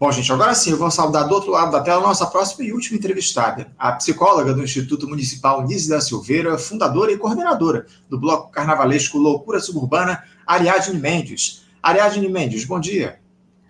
Bom, 0.00 0.10
gente, 0.10 0.32
agora 0.32 0.54
sim, 0.54 0.70
eu 0.70 0.78
vou 0.78 0.90
saudar 0.90 1.28
do 1.28 1.34
outro 1.34 1.50
lado 1.50 1.72
da 1.72 1.82
tela 1.82 2.02
a 2.02 2.06
nossa 2.06 2.24
próxima 2.24 2.66
e 2.66 2.72
última 2.72 2.96
entrevistada, 2.96 3.66
a 3.78 3.92
psicóloga 3.92 4.54
do 4.54 4.64
Instituto 4.64 5.06
Municipal 5.06 5.62
Nise 5.62 5.90
da 5.90 6.00
Silveira, 6.00 6.56
fundadora 6.56 7.12
e 7.12 7.18
coordenadora 7.18 7.84
do 8.08 8.18
Bloco 8.18 8.50
Carnavalesco 8.50 9.18
Loucura 9.18 9.60
Suburbana, 9.60 10.24
Ariadne 10.46 10.98
Mendes. 10.98 11.66
Ariadne 11.82 12.30
Mendes, 12.30 12.64
bom 12.64 12.80
dia. 12.80 13.20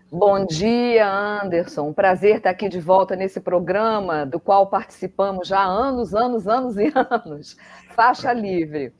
Bom 0.08 0.46
dia, 0.46 1.12
Anderson. 1.42 1.88
Um 1.88 1.92
prazer 1.92 2.36
estar 2.36 2.50
aqui 2.50 2.68
de 2.68 2.78
volta 2.78 3.16
nesse 3.16 3.40
programa, 3.40 4.24
do 4.24 4.38
qual 4.38 4.68
participamos 4.68 5.48
já 5.48 5.58
há 5.58 5.66
anos, 5.66 6.14
anos, 6.14 6.46
anos 6.46 6.76
e 6.76 6.92
anos. 6.94 7.56
Faixa 7.96 8.32
livre. 8.32 8.92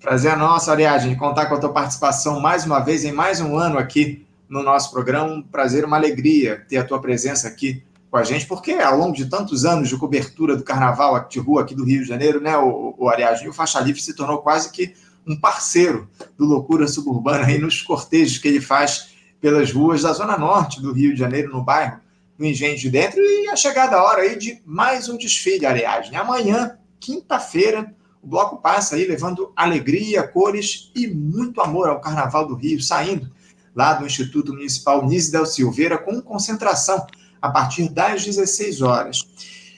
Prazer 0.00 0.32
é 0.32 0.36
nosso, 0.36 0.68
Ariadne, 0.68 1.14
contar 1.14 1.46
com 1.46 1.54
a 1.54 1.60
tua 1.60 1.72
participação 1.72 2.40
mais 2.40 2.66
uma 2.66 2.80
vez 2.80 3.04
em 3.04 3.12
mais 3.12 3.40
um 3.40 3.56
ano 3.56 3.78
aqui 3.78 4.26
no 4.52 4.62
nosso 4.62 4.90
programa. 4.90 5.32
Um 5.32 5.42
prazer, 5.42 5.82
uma 5.82 5.96
alegria 5.96 6.64
ter 6.68 6.76
a 6.76 6.84
tua 6.84 7.00
presença 7.00 7.48
aqui 7.48 7.82
com 8.10 8.18
a 8.18 8.22
gente, 8.22 8.46
porque 8.46 8.72
ao 8.72 8.98
longo 8.98 9.16
de 9.16 9.24
tantos 9.24 9.64
anos 9.64 9.88
de 9.88 9.96
cobertura 9.96 10.54
do 10.54 10.62
carnaval 10.62 11.26
de 11.26 11.38
rua 11.38 11.62
aqui 11.62 11.74
do 11.74 11.82
Rio 11.82 12.02
de 12.02 12.08
Janeiro, 12.08 12.38
né, 12.42 12.54
o, 12.58 12.94
o 12.98 13.08
Ariadne, 13.08 13.48
o 13.48 13.54
Faixa 13.54 13.80
Livre 13.80 14.02
se 14.02 14.14
tornou 14.14 14.38
quase 14.42 14.70
que 14.70 14.92
um 15.26 15.34
parceiro 15.34 16.06
do 16.36 16.44
Loucura 16.44 16.86
Suburbana 16.86 17.46
aí 17.46 17.58
nos 17.58 17.80
cortejos 17.80 18.36
que 18.36 18.46
ele 18.46 18.60
faz 18.60 19.14
pelas 19.40 19.72
ruas 19.72 20.02
da 20.02 20.12
zona 20.12 20.36
norte 20.36 20.82
do 20.82 20.92
Rio 20.92 21.14
de 21.14 21.18
Janeiro, 21.18 21.50
no 21.50 21.64
bairro 21.64 22.00
do 22.36 22.44
Engenho 22.44 22.76
de 22.76 22.90
Dentro, 22.90 23.18
e 23.18 23.48
a 23.48 23.56
chegada 23.56 23.96
a 23.96 24.04
hora 24.04 24.20
aí 24.20 24.36
de 24.36 24.60
mais 24.66 25.08
um 25.08 25.16
desfile, 25.16 25.64
Ariadne. 25.64 26.14
Amanhã, 26.14 26.76
quinta-feira, 27.00 27.94
o 28.20 28.26
bloco 28.26 28.58
passa 28.58 28.96
aí 28.96 29.06
levando 29.06 29.50
alegria, 29.56 30.22
cores 30.22 30.92
e 30.94 31.06
muito 31.06 31.62
amor 31.62 31.88
ao 31.88 32.00
Carnaval 32.00 32.46
do 32.46 32.54
Rio, 32.54 32.82
saindo 32.82 33.30
lá 33.74 33.94
do 33.94 34.06
Instituto 34.06 34.52
Municipal 34.52 35.06
Nisdel 35.06 35.46
Silveira, 35.46 35.98
com 35.98 36.20
concentração 36.20 37.06
a 37.40 37.50
partir 37.50 37.88
das 37.88 38.24
16 38.24 38.82
horas. 38.82 39.20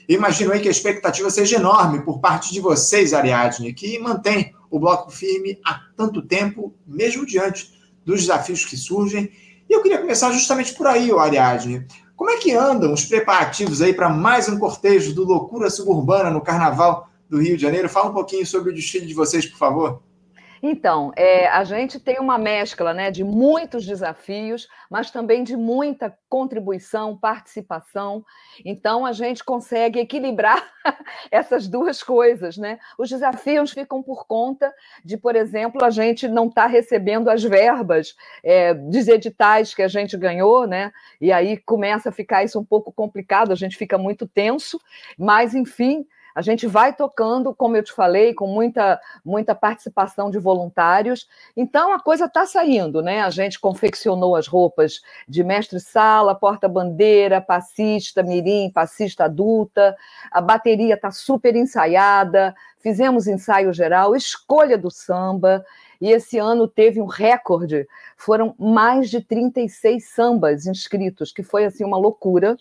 Imagino 0.07 0.51
aí 0.51 0.59
que 0.59 0.67
a 0.67 0.71
expectativa 0.71 1.29
seja 1.29 1.55
enorme 1.55 2.03
por 2.03 2.19
parte 2.19 2.53
de 2.53 2.59
vocês, 2.59 3.13
Ariadne, 3.13 3.73
que 3.73 3.97
mantém 3.97 4.53
o 4.69 4.79
bloco 4.79 5.09
firme 5.09 5.59
há 5.65 5.81
tanto 5.97 6.21
tempo, 6.21 6.75
mesmo 6.85 7.25
diante 7.25 7.73
dos 8.05 8.21
desafios 8.21 8.65
que 8.65 8.77
surgem. 8.77 9.31
E 9.67 9.73
eu 9.73 9.81
queria 9.81 9.97
começar 9.97 10.31
justamente 10.31 10.73
por 10.75 10.85
aí, 10.85 11.11
Ariadne. 11.11 11.87
Como 12.15 12.29
é 12.29 12.37
que 12.37 12.53
andam 12.53 12.93
os 12.93 13.03
preparativos 13.03 13.81
aí 13.81 13.93
para 13.93 14.09
mais 14.09 14.47
um 14.47 14.59
cortejo 14.59 15.13
do 15.13 15.23
Loucura 15.25 15.69
Suburbana 15.69 16.29
no 16.29 16.41
Carnaval 16.41 17.09
do 17.27 17.41
Rio 17.41 17.57
de 17.57 17.63
Janeiro? 17.63 17.89
Fala 17.89 18.09
um 18.09 18.13
pouquinho 18.13 18.45
sobre 18.45 18.71
o 18.71 18.75
desfile 18.75 19.07
de 19.07 19.13
vocês, 19.13 19.45
por 19.45 19.57
favor. 19.57 20.01
Então, 20.67 21.11
é, 21.15 21.47
a 21.47 21.63
gente 21.63 21.99
tem 21.99 22.19
uma 22.19 22.39
mescla 22.39 22.91
né, 22.91 23.11
de 23.11 23.23
muitos 23.23 23.85
desafios, 23.85 24.67
mas 24.89 25.11
também 25.11 25.43
de 25.43 25.55
muita 25.55 26.17
contribuição, 26.27 27.15
participação. 27.15 28.25
Então, 28.65 29.05
a 29.05 29.11
gente 29.11 29.43
consegue 29.43 29.99
equilibrar 29.99 30.67
essas 31.29 31.67
duas 31.67 32.01
coisas. 32.01 32.57
Né? 32.57 32.79
Os 32.97 33.09
desafios 33.09 33.73
ficam 33.73 34.01
por 34.01 34.25
conta 34.25 34.73
de, 35.03 35.17
por 35.17 35.35
exemplo, 35.35 35.85
a 35.85 35.91
gente 35.91 36.27
não 36.27 36.47
estar 36.47 36.63
tá 36.63 36.67
recebendo 36.67 37.29
as 37.29 37.43
verbas 37.43 38.15
é, 38.43 38.73
dos 38.73 39.07
editais 39.07 39.71
que 39.75 39.83
a 39.83 39.87
gente 39.87 40.17
ganhou, 40.17 40.65
né? 40.65 40.91
e 41.21 41.31
aí 41.31 41.57
começa 41.57 42.09
a 42.09 42.11
ficar 42.11 42.43
isso 42.43 42.59
um 42.59 42.65
pouco 42.65 42.91
complicado, 42.91 43.51
a 43.51 43.55
gente 43.55 43.77
fica 43.77 43.99
muito 43.99 44.27
tenso, 44.27 44.81
mas, 45.15 45.53
enfim, 45.53 46.07
a 46.35 46.41
gente 46.41 46.67
vai 46.67 46.93
tocando, 46.93 47.55
como 47.55 47.77
eu 47.77 47.83
te 47.83 47.93
falei, 47.93 48.33
com 48.33 48.45
muita, 48.45 48.99
muita 49.23 49.55
participação 49.55 50.29
de 50.29 50.37
voluntários. 50.37 51.29
Então 51.55 51.93
a 51.93 51.99
coisa 51.99 52.25
está 52.25 52.45
saindo, 52.45 53.01
né? 53.01 53.21
A 53.21 53.29
gente 53.29 53.57
confeccionou 53.57 54.35
as 54.35 54.45
roupas 54.45 55.01
de 55.29 55.45
mestre-sala, 55.45 56.35
porta-bandeira, 56.35 57.39
passista, 57.39 58.21
mirim, 58.21 58.69
passista 58.69 59.23
adulta. 59.23 59.95
A 60.29 60.41
bateria 60.41 60.95
está 60.95 61.09
super 61.09 61.55
ensaiada. 61.55 62.53
Fizemos 62.79 63.27
ensaio 63.27 63.71
geral, 63.71 64.13
escolha 64.13 64.77
do 64.77 64.91
samba. 64.91 65.63
E 66.01 66.11
esse 66.11 66.37
ano 66.37 66.67
teve 66.67 66.99
um 66.99 67.05
recorde. 67.05 67.87
Foram 68.17 68.53
mais 68.59 69.09
de 69.09 69.21
36 69.21 70.09
sambas 70.09 70.65
inscritos, 70.65 71.31
que 71.31 71.43
foi 71.43 71.63
assim 71.63 71.85
uma 71.85 71.97
loucura 71.97 72.57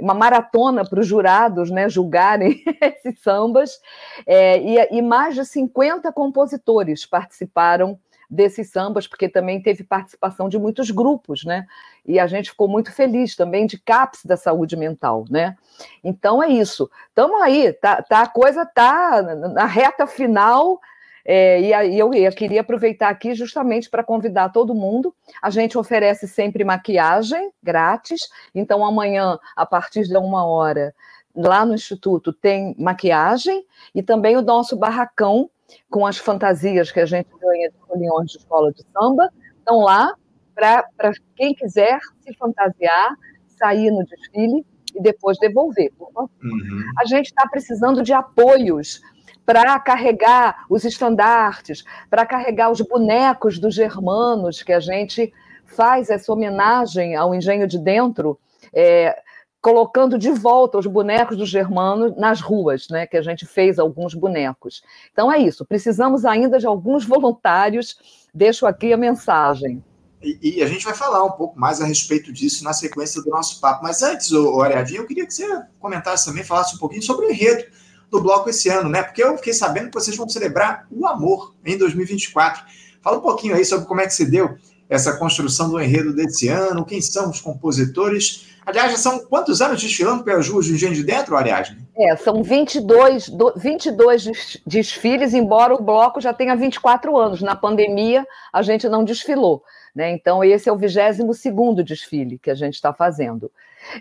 uma 0.00 0.14
maratona 0.14 0.84
para 0.84 1.00
os 1.00 1.06
jurados 1.06 1.70
né, 1.70 1.88
julgarem 1.88 2.62
esses 2.80 3.20
sambas, 3.20 3.78
é, 4.26 4.58
e, 4.58 4.98
e 4.98 5.02
mais 5.02 5.34
de 5.34 5.44
50 5.44 6.12
compositores 6.12 7.06
participaram 7.06 7.98
desses 8.28 8.70
sambas, 8.70 9.06
porque 9.06 9.28
também 9.28 9.62
teve 9.62 9.84
participação 9.84 10.48
de 10.48 10.58
muitos 10.58 10.90
grupos, 10.90 11.44
né? 11.44 11.66
E 12.06 12.18
a 12.18 12.26
gente 12.26 12.50
ficou 12.50 12.68
muito 12.68 12.92
feliz 12.92 13.36
também 13.36 13.66
de 13.66 13.78
CAPS 13.78 14.24
da 14.24 14.36
saúde 14.36 14.76
mental, 14.76 15.24
né? 15.30 15.56
Então 16.02 16.42
é 16.42 16.48
isso. 16.48 16.90
Estamos 17.08 17.40
aí, 17.42 17.72
tá, 17.74 18.02
tá, 18.02 18.22
a 18.22 18.28
coisa 18.28 18.66
tá 18.66 19.22
na 19.22 19.66
reta 19.66 20.06
final 20.06 20.80
é, 21.24 21.60
e 21.60 21.72
aí 21.72 21.98
eu, 21.98 22.12
eu 22.12 22.32
queria 22.32 22.60
aproveitar 22.60 23.08
aqui 23.08 23.34
justamente 23.34 23.88
para 23.88 24.04
convidar 24.04 24.50
todo 24.50 24.74
mundo. 24.74 25.14
A 25.40 25.48
gente 25.48 25.78
oferece 25.78 26.28
sempre 26.28 26.64
maquiagem 26.64 27.50
grátis, 27.62 28.28
então 28.54 28.84
amanhã, 28.84 29.38
a 29.56 29.64
partir 29.64 30.02
de 30.02 30.16
uma 30.16 30.44
hora, 30.44 30.94
lá 31.34 31.64
no 31.64 31.74
Instituto 31.74 32.32
tem 32.32 32.74
maquiagem 32.78 33.64
e 33.94 34.02
também 34.02 34.36
o 34.36 34.42
nosso 34.42 34.76
barracão 34.76 35.50
com 35.90 36.06
as 36.06 36.18
fantasias 36.18 36.92
que 36.92 37.00
a 37.00 37.06
gente 37.06 37.28
ganha 37.40 37.70
de 37.70 37.76
foliões 37.86 38.30
de 38.30 38.38
escola 38.38 38.70
de 38.72 38.84
samba. 38.92 39.30
Estão 39.58 39.80
lá 39.80 40.14
para 40.54 41.12
quem 41.34 41.54
quiser 41.54 41.98
se 42.20 42.34
fantasiar, 42.34 43.14
sair 43.48 43.90
no 43.90 44.04
desfile 44.04 44.64
e 44.94 45.00
depois 45.00 45.38
devolver. 45.38 45.90
Uhum. 45.98 46.84
A 46.98 47.06
gente 47.06 47.26
está 47.26 47.48
precisando 47.48 48.02
de 48.02 48.12
apoios 48.12 49.00
para 49.44 49.78
carregar 49.78 50.64
os 50.68 50.84
estandartes, 50.84 51.84
para 52.08 52.24
carregar 52.24 52.70
os 52.70 52.80
bonecos 52.80 53.58
dos 53.58 53.74
germanos, 53.74 54.62
que 54.62 54.72
a 54.72 54.80
gente 54.80 55.32
faz 55.64 56.10
essa 56.10 56.32
homenagem 56.32 57.14
ao 57.16 57.34
engenho 57.34 57.66
de 57.66 57.78
dentro, 57.78 58.38
é, 58.72 59.16
colocando 59.60 60.18
de 60.18 60.30
volta 60.30 60.78
os 60.78 60.86
bonecos 60.86 61.36
dos 61.36 61.48
germanos 61.48 62.16
nas 62.16 62.40
ruas, 62.40 62.86
né, 62.90 63.06
que 63.06 63.16
a 63.16 63.22
gente 63.22 63.46
fez 63.46 63.78
alguns 63.78 64.14
bonecos. 64.14 64.82
Então 65.12 65.32
é 65.32 65.38
isso, 65.38 65.64
precisamos 65.64 66.24
ainda 66.24 66.58
de 66.58 66.66
alguns 66.66 67.04
voluntários, 67.04 67.96
deixo 68.34 68.66
aqui 68.66 68.92
a 68.92 68.96
mensagem. 68.96 69.82
E, 70.22 70.62
a 70.62 70.66
gente 70.66 70.86
vai 70.86 70.94
falar 70.94 71.22
um 71.22 71.32
pouco 71.32 71.60
mais 71.60 71.82
a 71.82 71.84
respeito 71.84 72.32
disso 72.32 72.64
na 72.64 72.72
sequência 72.72 73.20
do 73.22 73.28
nosso 73.28 73.60
papo. 73.60 73.82
Mas 73.82 74.02
antes, 74.02 74.32
o 74.32 74.62
Ariadinho, 74.62 75.02
eu 75.02 75.06
queria 75.06 75.26
que 75.26 75.34
você 75.34 75.46
comentasse 75.78 76.24
também, 76.24 76.42
falasse 76.42 76.74
um 76.74 76.78
pouquinho 76.78 77.02
sobre 77.02 77.26
o 77.26 77.30
enredo 77.30 77.66
do 78.14 78.22
bloco 78.22 78.48
esse 78.48 78.68
ano, 78.68 78.88
né? 78.88 79.02
Porque 79.02 79.22
eu 79.22 79.36
fiquei 79.36 79.52
sabendo 79.52 79.88
que 79.88 79.94
vocês 79.94 80.16
vão 80.16 80.28
celebrar 80.28 80.86
o 80.90 81.06
amor 81.06 81.52
em 81.64 81.76
2024. 81.76 82.62
Fala 83.02 83.18
um 83.18 83.20
pouquinho 83.20 83.56
aí 83.56 83.64
sobre 83.64 83.86
como 83.86 84.00
é 84.00 84.06
que 84.06 84.14
se 84.14 84.24
deu 84.24 84.56
essa 84.88 85.16
construção 85.16 85.68
do 85.68 85.80
enredo 85.80 86.14
desse 86.14 86.48
ano, 86.48 86.84
quem 86.84 87.00
são 87.00 87.30
os 87.30 87.40
compositores. 87.40 88.46
Aliás, 88.64 88.92
já 88.92 88.98
são 88.98 89.18
quantos 89.18 89.60
anos 89.60 89.82
desfilando 89.82 90.22
pelas 90.22 90.48
ruas 90.48 90.66
do 90.66 90.74
Engenho 90.74 90.94
de 90.94 91.02
Dentro, 91.02 91.36
Ariadne? 91.36 91.86
É, 91.98 92.16
são 92.16 92.42
22, 92.42 93.30
22 93.56 94.60
desfiles, 94.66 95.34
embora 95.34 95.74
o 95.74 95.82
bloco 95.82 96.20
já 96.20 96.32
tenha 96.32 96.54
24 96.54 97.16
anos. 97.16 97.42
Na 97.42 97.56
pandemia, 97.56 98.24
a 98.52 98.62
gente 98.62 98.88
não 98.88 99.04
desfilou. 99.04 99.62
Né? 99.94 100.10
Então, 100.10 100.42
esse 100.42 100.68
é 100.68 100.72
o 100.72 100.76
22º 100.76 101.82
desfile 101.82 102.38
que 102.38 102.50
a 102.50 102.54
gente 102.54 102.74
está 102.74 102.92
fazendo. 102.92 103.50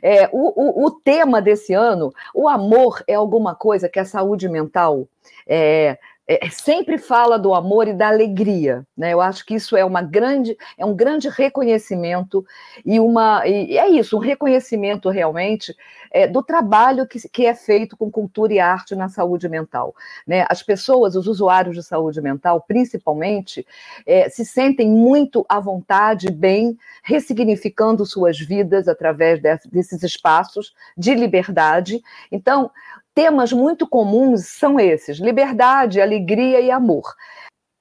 É, 0.01 0.27
o, 0.31 0.83
o, 0.83 0.85
o, 0.85 0.91
tema 0.91 1.41
desse 1.41 1.73
ano, 1.73 2.13
o 2.33 2.47
amor 2.47 3.03
é 3.07 3.13
alguma 3.13 3.53
coisa 3.53 3.89
que 3.89 3.99
a 3.99 4.05
saúde 4.05 4.47
mental 4.47 5.07
é, 5.45 5.99
é, 6.25 6.49
sempre 6.49 6.97
fala 6.97 7.37
do 7.37 7.53
amor 7.53 7.87
e 7.87 7.93
da 7.93 8.07
alegria, 8.07 8.85
né? 8.97 9.11
Eu 9.13 9.19
acho 9.19 9.45
que 9.45 9.55
isso 9.55 9.75
é 9.75 9.83
uma 9.83 10.01
grande, 10.01 10.57
é 10.77 10.85
um 10.85 10.95
grande 10.95 11.27
reconhecimento 11.27 12.45
e 12.85 12.99
uma 12.99 13.45
e 13.45 13.77
é 13.77 13.89
isso, 13.89 14.15
um 14.15 14.21
reconhecimento 14.21 15.09
realmente 15.09 15.75
é, 16.11 16.25
do 16.25 16.41
trabalho 16.41 17.05
que, 17.05 17.27
que 17.27 17.45
é 17.45 17.53
feito 17.53 17.97
com 17.97 18.09
cultura 18.09 18.53
e 18.53 18.59
arte 18.59 18.95
na 18.95 19.09
saúde 19.09 19.49
mental, 19.49 19.93
né? 20.25 20.45
As 20.47 20.63
pessoas, 20.63 21.15
os 21.15 21.27
usuários 21.27 21.75
de 21.75 21.83
saúde 21.83 22.21
mental, 22.21 22.63
principalmente, 22.65 23.65
é, 24.05 24.29
se 24.29 24.45
sentem 24.45 24.89
muito 24.89 25.45
à 25.49 25.59
vontade, 25.59 26.31
bem, 26.31 26.77
ressignificando 27.03 28.05
suas 28.05 28.39
vidas 28.39 28.87
através 28.87 29.41
desses 29.41 30.03
espaços 30.03 30.73
de 30.97 31.13
liberdade. 31.15 32.01
Então, 32.31 32.71
temas 33.13 33.51
muito 33.51 33.87
comuns 33.87 34.47
são 34.47 34.79
esses: 34.79 35.17
liberdade, 35.17 36.01
alegria 36.01 36.59
e 36.59 36.71
amor. 36.71 37.13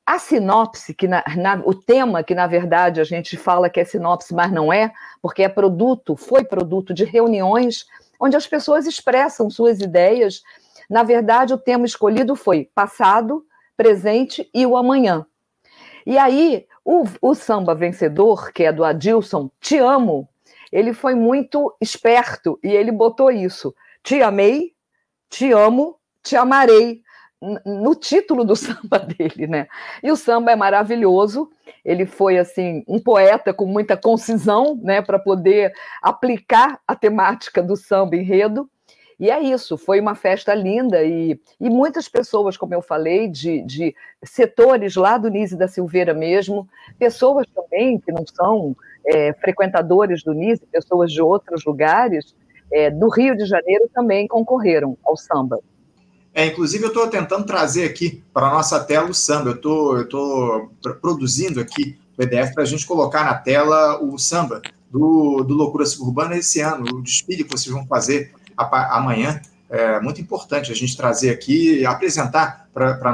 A 0.04 0.18
sinopse, 0.18 0.94
que 0.94 1.06
na, 1.06 1.22
na, 1.36 1.62
o 1.64 1.74
tema 1.74 2.24
que 2.24 2.34
na 2.34 2.46
verdade 2.46 3.00
a 3.00 3.04
gente 3.04 3.36
fala 3.36 3.70
que 3.70 3.80
é 3.80 3.84
sinopse, 3.84 4.34
mas 4.34 4.50
não 4.50 4.72
é, 4.72 4.92
porque 5.20 5.42
é 5.42 5.48
produto, 5.48 6.16
foi 6.16 6.44
produto 6.44 6.92
de 6.92 7.04
reuniões 7.04 7.86
onde 8.18 8.36
as 8.36 8.46
pessoas 8.46 8.86
expressam 8.86 9.50
suas 9.50 9.80
ideias. 9.80 10.42
Na 10.88 11.02
verdade, 11.02 11.54
o 11.54 11.58
tema 11.58 11.86
escolhido 11.86 12.36
foi 12.36 12.68
passado, 12.74 13.44
presente 13.76 14.48
e 14.54 14.66
o 14.66 14.76
amanhã. 14.76 15.26
E 16.04 16.18
aí, 16.18 16.66
o, 16.84 17.04
o 17.20 17.34
samba 17.34 17.74
vencedor, 17.74 18.52
que 18.52 18.64
é 18.64 18.72
do 18.72 18.84
Adilson, 18.84 19.50
Te 19.60 19.78
Amo, 19.78 20.28
ele 20.70 20.92
foi 20.92 21.14
muito 21.14 21.74
esperto 21.80 22.58
e 22.62 22.68
ele 22.68 22.90
botou 22.90 23.30
isso: 23.30 23.74
te 24.02 24.22
amei, 24.22 24.71
te 25.32 25.50
amo, 25.50 25.96
te 26.22 26.36
amarei 26.36 27.00
no 27.64 27.94
título 27.94 28.44
do 28.44 28.54
samba 28.54 28.98
dele, 28.98 29.46
né? 29.46 29.66
E 30.02 30.12
o 30.12 30.16
samba 30.16 30.52
é 30.52 30.56
maravilhoso. 30.56 31.50
Ele 31.84 32.04
foi 32.04 32.38
assim 32.38 32.84
um 32.86 33.00
poeta 33.00 33.52
com 33.52 33.66
muita 33.66 33.96
concisão, 33.96 34.78
né, 34.80 35.02
para 35.02 35.18
poder 35.18 35.72
aplicar 36.00 36.78
a 36.86 36.94
temática 36.94 37.62
do 37.62 37.76
samba 37.76 38.14
enredo. 38.14 38.68
E 39.18 39.30
é 39.30 39.40
isso, 39.40 39.78
foi 39.78 40.00
uma 40.00 40.14
festa 40.14 40.52
linda 40.52 41.02
e, 41.04 41.40
e 41.60 41.70
muitas 41.70 42.08
pessoas, 42.08 42.56
como 42.56 42.74
eu 42.74 42.82
falei, 42.82 43.28
de, 43.28 43.62
de 43.62 43.94
setores 44.24 44.96
lá 44.96 45.16
do 45.16 45.30
Nise 45.30 45.56
da 45.56 45.68
Silveira 45.68 46.12
mesmo, 46.12 46.68
pessoas 46.98 47.46
também 47.54 48.00
que 48.00 48.10
não 48.10 48.24
são 48.26 48.76
é, 49.06 49.32
frequentadores 49.34 50.24
do 50.24 50.32
Nise, 50.32 50.66
pessoas 50.66 51.12
de 51.12 51.22
outros 51.22 51.64
lugares, 51.64 52.34
é, 52.72 52.90
do 52.90 53.08
Rio 53.08 53.36
de 53.36 53.44
Janeiro 53.44 53.88
também 53.94 54.26
concorreram 54.26 54.96
ao 55.04 55.16
samba. 55.16 55.58
É, 56.34 56.46
inclusive, 56.46 56.84
eu 56.84 56.88
estou 56.88 57.06
tentando 57.08 57.44
trazer 57.44 57.84
aqui 57.84 58.22
para 58.32 58.48
a 58.48 58.52
nossa 58.52 58.80
tela 58.80 59.10
o 59.10 59.14
samba. 59.14 59.50
Eu 59.50 59.60
tô, 59.60 60.00
estou 60.00 60.70
produzindo 61.00 61.60
aqui 61.60 61.98
o 62.14 62.16
PDF 62.16 62.54
para 62.54 62.62
a 62.62 62.66
gente 62.66 62.86
colocar 62.86 63.24
na 63.24 63.34
tela 63.34 64.02
o 64.02 64.18
samba 64.18 64.62
do, 64.90 65.42
do 65.42 65.54
Loucura 65.54 65.84
Suburbana 65.84 66.36
esse 66.36 66.60
ano, 66.60 66.84
o 66.92 67.02
desfile 67.02 67.44
que 67.44 67.50
vocês 67.50 67.72
vão 67.72 67.86
fazer 67.86 68.32
amanhã. 68.56 69.40
É 69.68 69.98
muito 70.00 70.20
importante 70.20 70.70
a 70.70 70.74
gente 70.74 70.96
trazer 70.96 71.30
aqui 71.30 71.80
e 71.80 71.86
apresentar 71.86 72.68
para 72.74 73.10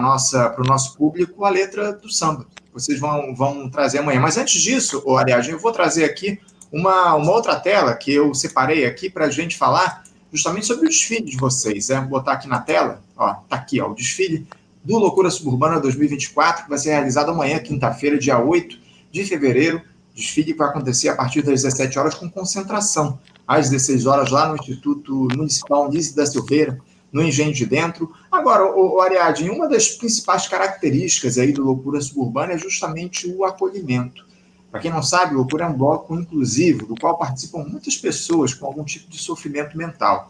o 0.58 0.64
nosso 0.64 0.96
público 0.96 1.44
a 1.44 1.50
letra 1.50 1.92
do 1.92 2.10
samba. 2.10 2.46
Vocês 2.72 2.98
vão, 2.98 3.34
vão 3.34 3.70
trazer 3.70 3.98
amanhã. 3.98 4.20
Mas 4.20 4.36
antes 4.36 4.60
disso, 4.60 5.02
oh, 5.04 5.16
aliás, 5.16 5.48
eu 5.48 5.58
vou 5.58 5.72
trazer 5.72 6.04
aqui 6.04 6.40
uma, 6.72 7.14
uma 7.14 7.32
outra 7.32 7.56
tela 7.56 7.94
que 7.94 8.12
eu 8.12 8.34
separei 8.34 8.86
aqui 8.86 9.08
para 9.08 9.26
a 9.26 9.30
gente 9.30 9.56
falar 9.56 10.04
justamente 10.32 10.66
sobre 10.66 10.86
o 10.86 10.88
desfile 10.88 11.24
de 11.24 11.36
vocês. 11.36 11.90
É? 11.90 11.98
Vou 12.00 12.10
botar 12.10 12.32
aqui 12.32 12.48
na 12.48 12.60
tela, 12.60 13.02
ó, 13.16 13.34
tá 13.34 13.56
aqui, 13.56 13.80
ó, 13.80 13.90
o 13.90 13.94
desfile 13.94 14.46
do 14.84 14.96
Loucura 14.98 15.30
Suburbana 15.30 15.80
2024, 15.80 16.64
que 16.64 16.70
vai 16.70 16.78
ser 16.78 16.90
realizado 16.90 17.30
amanhã, 17.30 17.58
quinta-feira, 17.58 18.18
dia 18.18 18.38
8 18.38 18.78
de 19.10 19.24
fevereiro. 19.24 19.82
Desfile 20.14 20.52
que 20.52 20.58
vai 20.58 20.68
acontecer 20.68 21.08
a 21.08 21.14
partir 21.14 21.42
das 21.42 21.62
17 21.62 21.98
horas 21.98 22.14
com 22.14 22.28
concentração 22.28 23.18
às 23.46 23.70
16 23.70 24.06
horas 24.06 24.30
lá 24.30 24.48
no 24.48 24.56
Instituto 24.56 25.28
Municipal 25.34 25.88
Nise 25.88 26.14
da 26.14 26.26
Silveira, 26.26 26.78
no 27.10 27.22
Engenho 27.22 27.52
de 27.52 27.64
Dentro. 27.64 28.12
Agora, 28.30 28.64
o 28.76 29.00
Ariadne, 29.00 29.48
uma 29.48 29.68
das 29.68 29.88
principais 29.88 30.46
características 30.46 31.38
aí 31.38 31.52
do 31.52 31.64
Loucura 31.64 32.00
Suburbana 32.00 32.52
é 32.52 32.58
justamente 32.58 33.26
o 33.26 33.44
acolhimento. 33.44 34.27
Para 34.70 34.80
quem 34.80 34.90
não 34.90 35.02
sabe, 35.02 35.34
Loucura 35.34 35.64
é 35.64 35.68
um 35.68 35.76
bloco 35.76 36.14
inclusivo, 36.14 36.86
do 36.86 36.94
qual 36.94 37.16
participam 37.16 37.64
muitas 37.64 37.96
pessoas 37.96 38.52
com 38.52 38.66
algum 38.66 38.84
tipo 38.84 39.08
de 39.08 39.18
sofrimento 39.18 39.76
mental. 39.76 40.28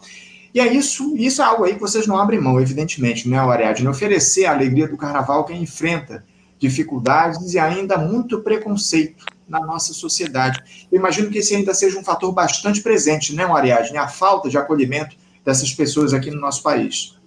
E 0.53 0.59
é 0.59 0.73
isso, 0.73 1.15
isso 1.15 1.41
é 1.41 1.45
algo 1.45 1.63
aí 1.63 1.75
que 1.75 1.81
vocês 1.81 2.07
não 2.07 2.17
abrem 2.17 2.39
mão, 2.39 2.59
evidentemente, 2.59 3.29
né, 3.29 3.37
Ariadne? 3.37 3.87
Oferecer 3.87 4.45
a 4.45 4.51
alegria 4.51 4.87
do 4.87 4.97
carnaval 4.97 5.45
quem 5.45 5.61
enfrenta 5.61 6.23
dificuldades 6.57 7.53
e 7.53 7.59
ainda 7.59 7.97
muito 7.97 8.41
preconceito 8.41 9.25
na 9.47 9.59
nossa 9.59 9.93
sociedade. 9.93 10.87
Eu 10.91 10.99
imagino 10.99 11.29
que 11.29 11.39
esse 11.39 11.55
ainda 11.55 11.73
seja 11.73 11.99
um 11.99 12.03
fator 12.03 12.31
bastante 12.31 12.81
presente, 12.81 13.35
né, 13.35 13.43
Ariadne? 13.43 13.97
A 13.97 14.07
falta 14.07 14.49
de 14.49 14.57
acolhimento 14.57 15.15
dessas 15.45 15.73
pessoas 15.73 16.13
aqui 16.13 16.31
no 16.31 16.39
nosso 16.39 16.63
país. 16.63 17.18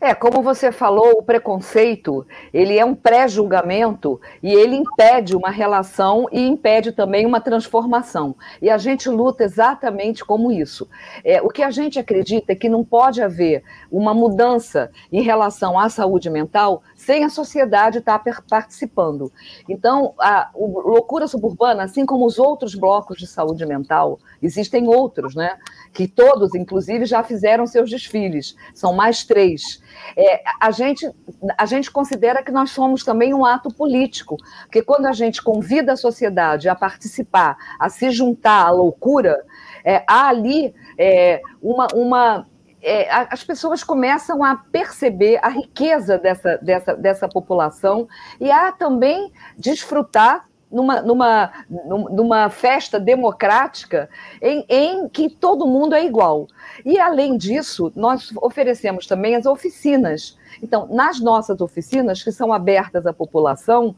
É, 0.00 0.14
como 0.14 0.42
você 0.42 0.70
falou, 0.70 1.18
o 1.18 1.22
preconceito, 1.22 2.24
ele 2.54 2.78
é 2.78 2.84
um 2.84 2.94
pré-julgamento 2.94 4.20
e 4.40 4.54
ele 4.54 4.76
impede 4.76 5.34
uma 5.34 5.50
relação 5.50 6.28
e 6.30 6.40
impede 6.40 6.92
também 6.92 7.26
uma 7.26 7.40
transformação. 7.40 8.36
E 8.62 8.70
a 8.70 8.78
gente 8.78 9.08
luta 9.08 9.42
exatamente 9.42 10.24
como 10.24 10.52
isso. 10.52 10.88
É, 11.24 11.42
o 11.42 11.48
que 11.48 11.64
a 11.64 11.70
gente 11.70 11.98
acredita 11.98 12.52
é 12.52 12.54
que 12.54 12.68
não 12.68 12.84
pode 12.84 13.20
haver 13.20 13.64
uma 13.90 14.14
mudança 14.14 14.88
em 15.10 15.20
relação 15.20 15.76
à 15.76 15.88
saúde 15.88 16.30
mental 16.30 16.80
sem 16.94 17.24
a 17.24 17.28
sociedade 17.28 17.98
estar 17.98 18.22
participando. 18.48 19.32
Então, 19.68 20.14
a, 20.16 20.48
Loucura 20.54 21.26
Suburbana, 21.26 21.82
assim 21.82 22.06
como 22.06 22.24
os 22.24 22.38
outros 22.38 22.76
blocos 22.76 23.18
de 23.18 23.26
saúde 23.26 23.66
mental, 23.66 24.20
existem 24.40 24.86
outros, 24.86 25.34
né? 25.34 25.58
Que 25.92 26.06
todos, 26.06 26.54
inclusive, 26.54 27.04
já 27.04 27.22
fizeram 27.22 27.66
seus 27.66 27.90
desfiles. 27.90 28.54
São 28.74 28.92
mais 28.92 29.24
três. 29.24 29.82
É, 30.16 30.42
a, 30.60 30.70
gente, 30.70 31.10
a 31.56 31.66
gente 31.66 31.90
considera 31.90 32.42
que 32.42 32.52
nós 32.52 32.70
somos 32.70 33.04
também 33.04 33.34
um 33.34 33.44
ato 33.44 33.72
político, 33.72 34.36
porque 34.62 34.82
quando 34.82 35.06
a 35.06 35.12
gente 35.12 35.42
convida 35.42 35.92
a 35.92 35.96
sociedade 35.96 36.68
a 36.68 36.74
participar, 36.74 37.56
a 37.78 37.88
se 37.88 38.10
juntar 38.10 38.66
à 38.66 38.70
loucura, 38.70 39.44
é, 39.84 40.04
há 40.06 40.28
ali 40.28 40.74
é, 40.98 41.40
uma, 41.62 41.86
uma 41.94 42.46
é, 42.82 43.10
as 43.10 43.42
pessoas 43.42 43.82
começam 43.82 44.44
a 44.44 44.56
perceber 44.56 45.38
a 45.42 45.48
riqueza 45.48 46.16
dessa, 46.16 46.56
dessa, 46.58 46.94
dessa 46.94 47.28
população 47.28 48.08
e 48.40 48.50
a 48.50 48.70
também 48.70 49.32
desfrutar 49.56 50.47
numa, 50.70 51.00
numa, 51.00 51.52
numa 51.68 52.50
festa 52.50 53.00
democrática 53.00 54.08
em, 54.40 54.64
em 54.68 55.08
que 55.08 55.28
todo 55.28 55.66
mundo 55.66 55.94
é 55.94 56.04
igual. 56.04 56.46
E, 56.84 56.98
além 56.98 57.36
disso, 57.36 57.92
nós 57.96 58.32
oferecemos 58.36 59.06
também 59.06 59.34
as 59.34 59.46
oficinas. 59.46 60.36
Então, 60.62 60.86
nas 60.90 61.20
nossas 61.20 61.60
oficinas, 61.60 62.22
que 62.22 62.32
são 62.32 62.52
abertas 62.52 63.06
à 63.06 63.12
população, 63.12 63.94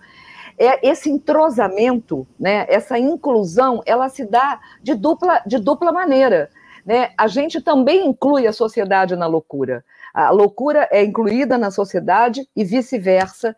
é 0.59 0.87
esse 0.87 1.09
entrosamento, 1.11 2.27
né, 2.39 2.67
essa 2.69 2.99
inclusão, 2.99 3.83
ela 3.87 4.09
se 4.09 4.27
dá 4.27 4.61
de 4.83 4.95
dupla, 4.95 5.43
de 5.47 5.59
dupla 5.59 5.91
maneira. 5.91 6.51
Né? 6.85 7.13
A 7.17 7.27
gente 7.27 7.61
também 7.61 8.07
inclui 8.07 8.47
a 8.47 8.53
sociedade 8.53 9.17
na 9.17 9.27
loucura. 9.27 9.85
A 10.13 10.31
loucura 10.31 10.89
é 10.91 11.03
incluída 11.03 11.57
na 11.57 11.71
sociedade 11.71 12.47
e 12.55 12.65
vice-versa 12.65 13.57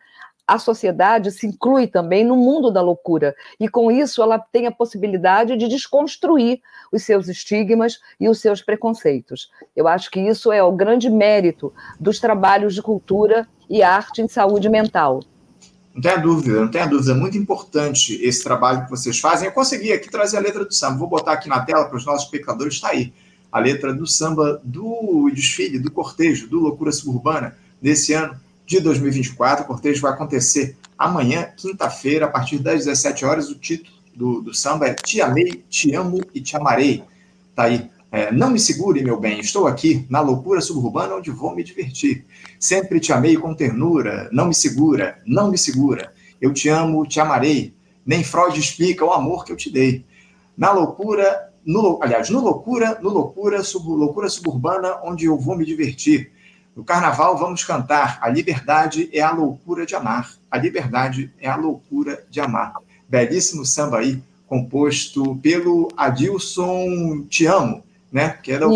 a 0.53 0.59
sociedade 0.59 1.33
se 1.33 1.47
inclui 1.47 1.87
também 1.87 2.27
no 2.27 2.37
mundo 2.37 2.71
da 2.71 2.83
loucura. 2.83 3.35
E 3.59 3.71
com 3.71 3.91
isso 3.91 4.23
ela 4.23 4.39
tem 4.39 4.67
a 4.67 4.71
possibilidade 4.71 5.57
de 5.57 5.67
desconstruir 5.67 6.61
os 6.93 7.05
seus 7.05 7.27
estigmas 7.27 7.99
e 8.21 8.29
os 8.29 8.39
seus 8.39 8.61
preconceitos. 8.61 9.51
Eu 9.75 9.89
acho 9.89 10.11
que 10.11 10.21
isso 10.21 10.53
é 10.53 10.63
o 10.63 10.71
grande 10.71 11.09
mérito 11.09 11.73
dos 11.99 12.21
trabalhos 12.21 12.75
de 12.75 12.83
cultura 12.83 13.49
e 13.69 13.83
arte 13.83 14.21
em 14.21 14.29
saúde 14.29 14.69
mental. 14.69 15.23
Não 15.95 16.03
tenha 16.03 16.19
dúvida, 16.19 16.61
não 16.61 16.71
tenha 16.71 16.87
dúvida. 16.87 17.13
É 17.13 17.15
muito 17.15 17.39
importante 17.39 18.23
esse 18.23 18.45
trabalho 18.45 18.85
que 18.85 18.91
vocês 18.91 19.19
fazem. 19.19 19.49
Eu 19.49 19.55
consegui 19.55 19.91
aqui 19.91 20.11
trazer 20.11 20.37
a 20.37 20.41
letra 20.41 20.67
do 20.67 20.75
samba. 20.75 20.99
Vou 20.99 21.09
botar 21.09 21.33
aqui 21.33 21.49
na 21.49 21.65
tela 21.65 21.87
para 21.87 21.97
os 21.97 22.05
nossos 22.05 22.25
espectadores. 22.25 22.75
Está 22.75 22.91
aí 22.91 23.11
a 23.51 23.59
letra 23.59 23.95
do 23.95 24.07
samba 24.07 24.61
do 24.63 25.31
desfile, 25.33 25.79
do 25.79 25.91
cortejo, 25.91 26.47
do 26.47 26.61
Loucura 26.61 26.93
Suburbana 26.93 27.57
desse 27.81 28.13
ano 28.13 28.39
de 28.73 28.81
2024. 28.81 29.65
O 29.65 29.67
cortejo 29.67 30.01
vai 30.01 30.13
acontecer 30.13 30.77
amanhã, 30.97 31.49
quinta-feira, 31.57 32.27
a 32.27 32.29
partir 32.29 32.59
das 32.59 32.85
17 32.85 33.25
horas. 33.25 33.51
O 33.51 33.55
título 33.55 33.97
do, 34.15 34.41
do 34.41 34.55
samba 34.55 34.89
é 34.89 34.95
Te 34.95 35.21
Amei, 35.21 35.63
Te 35.69 35.95
Amo 35.95 36.21
e 36.35 36.41
Te 36.41 36.57
Amarei. 36.57 37.05
Tá 37.55 37.65
aí. 37.65 37.91
É, 38.11 38.31
não 38.31 38.51
me 38.51 38.61
segure, 38.61 39.03
meu 39.03 39.19
bem, 39.19 39.41
estou 39.41 39.67
aqui 39.67 40.07
na 40.11 40.21
loucura 40.21 40.61
suburbana 40.61 41.15
onde 41.15 41.31
vou 41.31 41.55
me 41.55 41.65
divertir. 41.65 42.27
Sempre 42.61 43.01
te 43.01 43.11
amei 43.11 43.39
com 43.39 43.55
ternura, 43.55 44.29
não 44.31 44.49
me 44.49 44.55
segura, 44.55 45.19
não 45.27 45.51
me 45.51 45.57
segura. 45.57 46.13
Eu 46.39 46.53
te 46.53 46.69
amo, 46.69 47.07
te 47.07 47.21
amarei. 47.21 47.75
Nem 48.05 48.23
Freud 48.23 48.59
explica 48.59 49.03
o 49.03 49.13
amor 49.13 49.47
que 49.47 49.53
eu 49.53 49.57
te 49.57 49.71
dei. 49.71 50.05
Na 50.55 50.73
loucura, 50.73 51.51
no, 51.65 51.99
aliás, 52.03 52.29
no 52.29 52.41
loucura, 52.41 52.99
no 53.01 53.09
loucura, 53.09 53.63
sub, 53.63 53.89
loucura 53.89 54.29
suburbana 54.29 55.01
onde 55.03 55.25
eu 55.25 55.39
vou 55.39 55.57
me 55.57 55.65
divertir. 55.65 56.33
No 56.75 56.85
carnaval 56.85 57.37
vamos 57.37 57.65
cantar 57.65 58.19
A 58.21 58.29
liberdade 58.29 59.09
é 59.13 59.21
a 59.21 59.31
loucura 59.31 59.85
de 59.85 59.95
amar. 59.95 60.33
A 60.51 60.57
liberdade 60.57 61.33
é 61.39 61.49
a 61.49 61.57
loucura 61.57 62.25
de 62.31 62.41
amar. 62.41 62.75
Belíssimo 63.09 63.65
samba 63.65 63.99
aí, 63.99 64.23
composto 64.47 65.37
pelo 65.37 65.89
Adilson 65.97 67.27
Te 67.29 67.47
Amo, 67.47 67.83
né? 68.11 68.31
Que 68.43 68.53
era 68.53 68.67
o 68.69 68.73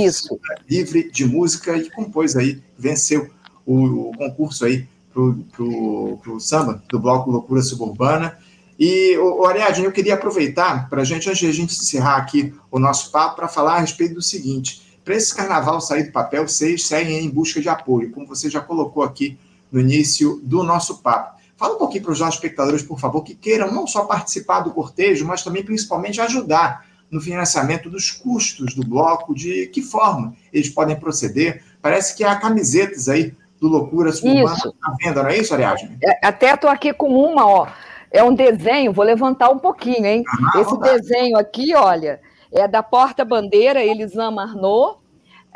livre 0.69 1.11
de 1.11 1.25
música 1.25 1.77
e 1.77 1.91
compôs 1.91 2.37
aí, 2.37 2.63
venceu 2.79 3.31
o, 3.65 4.11
o 4.11 4.17
concurso 4.17 4.67
aí 4.67 4.87
pro, 5.13 5.35
pro, 5.53 6.19
pro 6.23 6.41
samba 6.41 6.83
do 6.91 6.99
bloco 6.99 7.31
Loucura 7.31 7.63
Suburbana. 7.63 8.39
E, 8.79 9.17
o 9.17 9.47
Ariadne, 9.47 9.87
eu 9.87 9.93
queria 9.93 10.15
aproveitar 10.15 10.91
para 10.91 11.01
a 11.01 11.05
gente, 11.05 11.29
antes 11.31 11.41
de 11.41 11.47
a 11.47 11.53
gente 11.53 11.75
encerrar 11.75 12.17
aqui 12.17 12.55
o 12.71 12.79
nosso 12.79 13.11
papo, 13.11 13.37
para 13.37 13.49
falar 13.49 13.77
a 13.77 13.81
respeito 13.81 14.15
do 14.15 14.23
seguinte 14.23 14.86
para 15.07 15.15
esse 15.15 15.33
carnaval 15.33 15.81
sair 15.81 16.03
do 16.03 16.11
papel, 16.11 16.49
vocês 16.49 16.85
seguem 16.85 17.25
em 17.25 17.31
busca 17.31 17.61
de 17.61 17.69
apoio, 17.69 18.11
como 18.11 18.27
você 18.27 18.51
já 18.51 18.61
colocou 18.61 19.05
aqui 19.05 19.39
no 19.71 19.81
início 19.81 20.41
do 20.43 20.65
nosso 20.65 21.01
papo. 21.01 21.41
Fala 21.57 21.77
um 21.77 21.79
pouquinho 21.79 22.03
para 22.03 22.13
os 22.13 22.19
nossos 22.19 22.35
espectadores, 22.35 22.83
por 22.83 22.99
favor, 22.99 23.23
que 23.23 23.33
queiram 23.33 23.73
não 23.73 23.87
só 23.87 24.05
participar 24.05 24.61
do 24.61 24.73
cortejo, 24.73 25.25
mas 25.25 25.45
também, 25.45 25.65
principalmente, 25.65 26.21
ajudar 26.21 26.85
no 27.09 27.21
financiamento 27.21 27.89
dos 27.89 28.11
custos 28.11 28.75
do 28.75 28.85
bloco, 28.85 29.33
de 29.33 29.69
que 29.69 29.81
forma 29.81 30.35
eles 30.53 30.71
podem 30.71 30.97
proceder. 30.97 31.63
Parece 31.81 32.17
que 32.17 32.25
há 32.25 32.35
camisetas 32.35 33.09
aí 33.09 33.33
do 33.61 33.69
Loucura 33.69 34.11
Suburbana 34.11 34.57
à 34.83 34.97
venda, 35.01 35.23
não 35.23 35.31
é 35.31 35.39
isso, 35.39 35.55
Ariadne? 35.55 35.97
É, 36.03 36.27
até 36.27 36.53
estou 36.53 36.69
aqui 36.69 36.93
com 36.93 37.17
uma, 37.17 37.47
ó. 37.47 37.69
É 38.11 38.25
um 38.25 38.35
desenho, 38.35 38.93
vou 38.93 39.05
levantar 39.05 39.51
um 39.51 39.59
pouquinho, 39.59 40.05
hein? 40.05 40.25
Ah, 40.53 40.61
Esse 40.61 40.77
desenho 40.81 41.39
aqui, 41.39 41.77
olha, 41.77 42.21
é 42.53 42.67
da 42.67 42.83
Porta 42.83 43.25
Bandeira, 43.25 43.85
Elisama 43.85 44.43
Arnaud, 44.43 44.99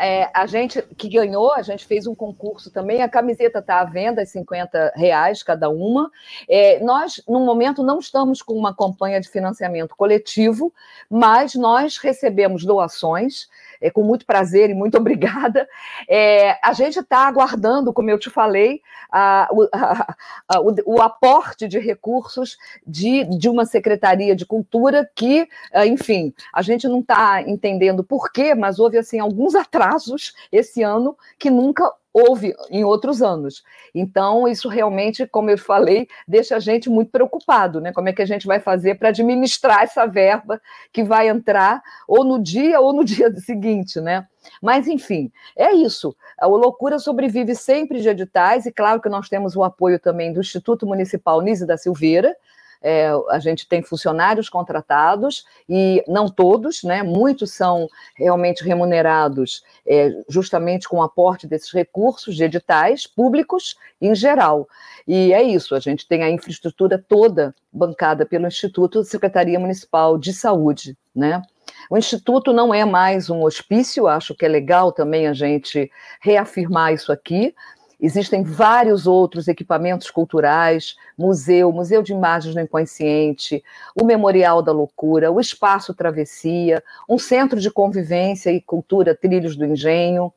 é, 0.00 0.30
a 0.32 0.46
gente 0.46 0.80
que 0.96 1.10
ganhou, 1.10 1.52
a 1.52 1.60
gente 1.60 1.84
fez 1.84 2.06
um 2.06 2.14
concurso 2.14 2.70
também, 2.70 3.02
a 3.02 3.08
camiseta 3.08 3.58
está 3.58 3.80
à 3.80 3.84
venda, 3.84 4.24
50 4.24 4.94
reais 4.96 5.42
cada 5.42 5.68
uma. 5.68 6.10
É, 6.48 6.80
nós, 6.82 7.22
no 7.28 7.40
momento, 7.40 7.82
não 7.82 7.98
estamos 7.98 8.40
com 8.40 8.54
uma 8.54 8.74
campanha 8.74 9.20
de 9.20 9.28
financiamento 9.28 9.94
coletivo, 9.94 10.72
mas 11.10 11.54
nós 11.54 11.98
recebemos 11.98 12.64
doações 12.64 13.46
é, 13.80 13.90
com 13.90 14.02
muito 14.02 14.26
prazer 14.26 14.70
e 14.70 14.74
muito 14.74 14.96
obrigada. 14.98 15.68
É, 16.08 16.58
a 16.62 16.72
gente 16.72 16.98
está 16.98 17.26
aguardando, 17.26 17.92
como 17.92 18.10
eu 18.10 18.18
te 18.18 18.30
falei, 18.30 18.80
a, 19.10 19.48
a, 19.72 20.16
a, 20.48 20.60
o, 20.60 20.74
o, 20.86 21.02
aporte 21.02 21.66
de 21.66 21.78
recursos 21.78 22.56
de, 22.86 23.24
de 23.24 23.48
uma 23.48 23.64
Secretaria 23.64 24.36
de 24.36 24.46
Cultura 24.46 25.08
que, 25.14 25.48
é, 25.72 25.86
enfim, 25.86 26.32
a 26.52 26.62
gente 26.62 26.86
não 26.86 27.00
está 27.00 27.42
entendendo 27.42 28.04
por 28.04 28.30
quê, 28.32 28.54
mas 28.54 28.78
houve 28.78 28.98
assim 28.98 29.18
alguns 29.18 29.54
atrasos 29.54 30.34
esse 30.52 30.82
ano 30.82 31.16
que 31.38 31.50
nunca 31.50 31.90
houve 32.12 32.54
em 32.70 32.84
outros 32.84 33.22
anos. 33.22 33.62
Então, 33.94 34.48
isso 34.48 34.68
realmente, 34.68 35.26
como 35.26 35.50
eu 35.50 35.58
falei, 35.58 36.08
deixa 36.26 36.56
a 36.56 36.60
gente 36.60 36.90
muito 36.90 37.10
preocupado, 37.10 37.80
né? 37.80 37.92
Como 37.92 38.08
é 38.08 38.12
que 38.12 38.22
a 38.22 38.26
gente 38.26 38.46
vai 38.46 38.60
fazer 38.60 38.96
para 38.96 39.08
administrar 39.08 39.82
essa 39.82 40.06
verba 40.06 40.60
que 40.92 41.02
vai 41.02 41.28
entrar 41.28 41.82
ou 42.06 42.24
no 42.24 42.42
dia 42.42 42.80
ou 42.80 42.92
no 42.92 43.04
dia 43.04 43.32
seguinte, 43.36 44.00
né? 44.00 44.26
Mas, 44.60 44.88
enfim, 44.88 45.30
é 45.56 45.72
isso. 45.72 46.16
A 46.38 46.46
Loucura 46.46 46.98
sobrevive 46.98 47.54
sempre 47.54 48.00
de 48.00 48.08
editais, 48.08 48.66
e 48.66 48.72
claro 48.72 49.00
que 49.00 49.08
nós 49.08 49.28
temos 49.28 49.54
o 49.54 49.62
apoio 49.62 49.98
também 49.98 50.32
do 50.32 50.40
Instituto 50.40 50.86
Municipal 50.86 51.40
Nise 51.40 51.66
da 51.66 51.76
Silveira, 51.76 52.34
é, 52.82 53.10
a 53.30 53.38
gente 53.38 53.68
tem 53.68 53.82
funcionários 53.82 54.48
contratados 54.48 55.44
e 55.68 56.02
não 56.08 56.28
todos, 56.28 56.82
né? 56.82 57.02
Muitos 57.02 57.52
são 57.52 57.88
realmente 58.14 58.64
remunerados 58.64 59.62
é, 59.86 60.10
justamente 60.28 60.88
com 60.88 60.98
o 60.98 61.02
aporte 61.02 61.46
desses 61.46 61.70
recursos 61.72 62.34
de 62.34 62.44
editais 62.44 63.06
públicos 63.06 63.76
em 64.00 64.14
geral. 64.14 64.66
E 65.06 65.32
é 65.32 65.42
isso, 65.42 65.74
a 65.74 65.80
gente 65.80 66.06
tem 66.06 66.22
a 66.22 66.30
infraestrutura 66.30 66.98
toda 66.98 67.54
bancada 67.72 68.24
pelo 68.24 68.46
Instituto 68.46 69.04
Secretaria 69.04 69.58
Municipal 69.58 70.16
de 70.16 70.32
Saúde, 70.32 70.96
né? 71.14 71.42
O 71.90 71.96
Instituto 71.96 72.52
não 72.52 72.72
é 72.74 72.84
mais 72.84 73.30
um 73.30 73.42
hospício, 73.42 74.06
acho 74.06 74.34
que 74.34 74.44
é 74.44 74.48
legal 74.48 74.92
também 74.92 75.26
a 75.26 75.32
gente 75.32 75.90
reafirmar 76.20 76.92
isso 76.92 77.12
aqui. 77.12 77.54
Existem 78.00 78.42
vários 78.42 79.06
outros 79.06 79.46
equipamentos 79.46 80.10
culturais, 80.10 80.96
museu, 81.18 81.70
museu 81.70 82.02
de 82.02 82.12
imagens 82.12 82.54
do 82.54 82.60
inconsciente, 82.60 83.62
o 83.94 84.04
Memorial 84.04 84.62
da 84.62 84.72
Loucura, 84.72 85.30
o 85.30 85.40
Espaço 85.40 85.92
Travessia, 85.92 86.82
um 87.08 87.18
centro 87.18 87.60
de 87.60 87.70
convivência 87.70 88.50
e 88.50 88.60
cultura 88.60 89.14
Trilhos 89.14 89.54
do 89.54 89.66
Engenho, 89.66 90.32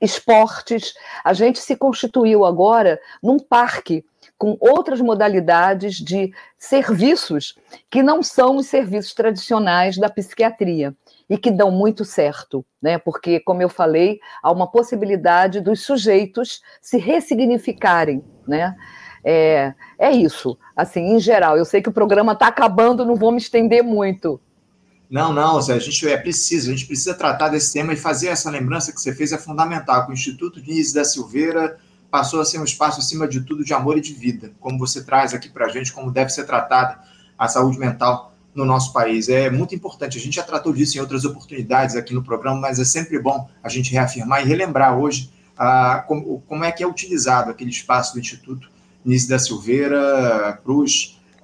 esportes. 0.00 0.94
A 1.22 1.32
gente 1.32 1.58
se 1.58 1.76
constituiu 1.76 2.44
agora 2.44 2.98
num 3.22 3.38
parque 3.38 4.04
com 4.38 4.56
outras 4.60 5.00
modalidades 5.00 5.96
de 5.96 6.32
serviços 6.58 7.54
que 7.90 8.02
não 8.02 8.22
são 8.22 8.56
os 8.56 8.66
serviços 8.66 9.14
tradicionais 9.14 9.96
da 9.96 10.08
psiquiatria 10.08 10.94
e 11.28 11.36
que 11.36 11.50
dão 11.50 11.70
muito 11.70 12.04
certo, 12.04 12.64
né? 12.80 12.98
Porque, 12.98 13.40
como 13.40 13.62
eu 13.62 13.68
falei, 13.68 14.20
há 14.42 14.50
uma 14.52 14.70
possibilidade 14.70 15.60
dos 15.60 15.82
sujeitos 15.82 16.60
se 16.80 16.98
ressignificarem, 16.98 18.24
né? 18.46 18.76
É, 19.24 19.74
é 19.98 20.12
isso, 20.12 20.56
assim, 20.76 21.16
em 21.16 21.18
geral. 21.18 21.56
Eu 21.56 21.64
sei 21.64 21.82
que 21.82 21.88
o 21.88 21.92
programa 21.92 22.32
está 22.32 22.46
acabando, 22.46 23.04
não 23.04 23.16
vou 23.16 23.32
me 23.32 23.38
estender 23.38 23.82
muito. 23.82 24.40
Não, 25.10 25.32
não, 25.32 25.60
Zé, 25.60 25.74
a 25.74 25.78
gente 25.78 26.08
é 26.08 26.16
preciso, 26.16 26.70
a 26.70 26.74
gente 26.74 26.86
precisa 26.86 27.14
tratar 27.14 27.48
desse 27.48 27.72
tema 27.72 27.92
e 27.92 27.96
fazer 27.96 28.28
essa 28.28 28.50
lembrança 28.50 28.92
que 28.92 29.00
você 29.00 29.14
fez 29.14 29.32
é 29.32 29.38
fundamental. 29.38 30.08
O 30.08 30.12
Instituto 30.12 30.60
Diniz 30.60 30.92
da 30.92 31.04
Silveira 31.04 31.78
passou 32.10 32.40
a 32.40 32.44
ser 32.44 32.58
um 32.58 32.64
espaço, 32.64 33.00
acima 33.00 33.26
de 33.26 33.40
tudo, 33.40 33.64
de 33.64 33.74
amor 33.74 33.98
e 33.98 34.00
de 34.00 34.12
vida, 34.12 34.52
como 34.60 34.78
você 34.78 35.04
traz 35.04 35.34
aqui 35.34 35.48
para 35.48 35.66
a 35.66 35.68
gente, 35.68 35.92
como 35.92 36.10
deve 36.10 36.30
ser 36.30 36.44
tratada 36.44 37.00
a 37.38 37.48
saúde 37.48 37.78
mental 37.78 38.35
no 38.56 38.64
nosso 38.64 38.92
país. 38.92 39.28
É 39.28 39.50
muito 39.50 39.74
importante. 39.74 40.16
A 40.16 40.20
gente 40.20 40.34
já 40.34 40.42
tratou 40.42 40.72
disso 40.72 40.96
em 40.96 41.00
outras 41.00 41.24
oportunidades 41.24 41.94
aqui 41.94 42.14
no 42.14 42.24
programa, 42.24 42.58
mas 42.58 42.80
é 42.80 42.84
sempre 42.84 43.18
bom 43.18 43.48
a 43.62 43.68
gente 43.68 43.92
reafirmar 43.92 44.42
e 44.42 44.48
relembrar 44.48 44.98
hoje 44.98 45.30
ah, 45.56 46.04
como, 46.08 46.42
como, 46.48 46.64
é 46.64 46.72
que 46.72 46.82
é 46.82 46.86
utilizado 46.86 47.50
aquele 47.50 47.70
espaço 47.70 48.14
do 48.14 48.20
Instituto 48.20 48.68
Nício 49.04 49.28
da 49.28 49.38
Silveira 49.38 50.60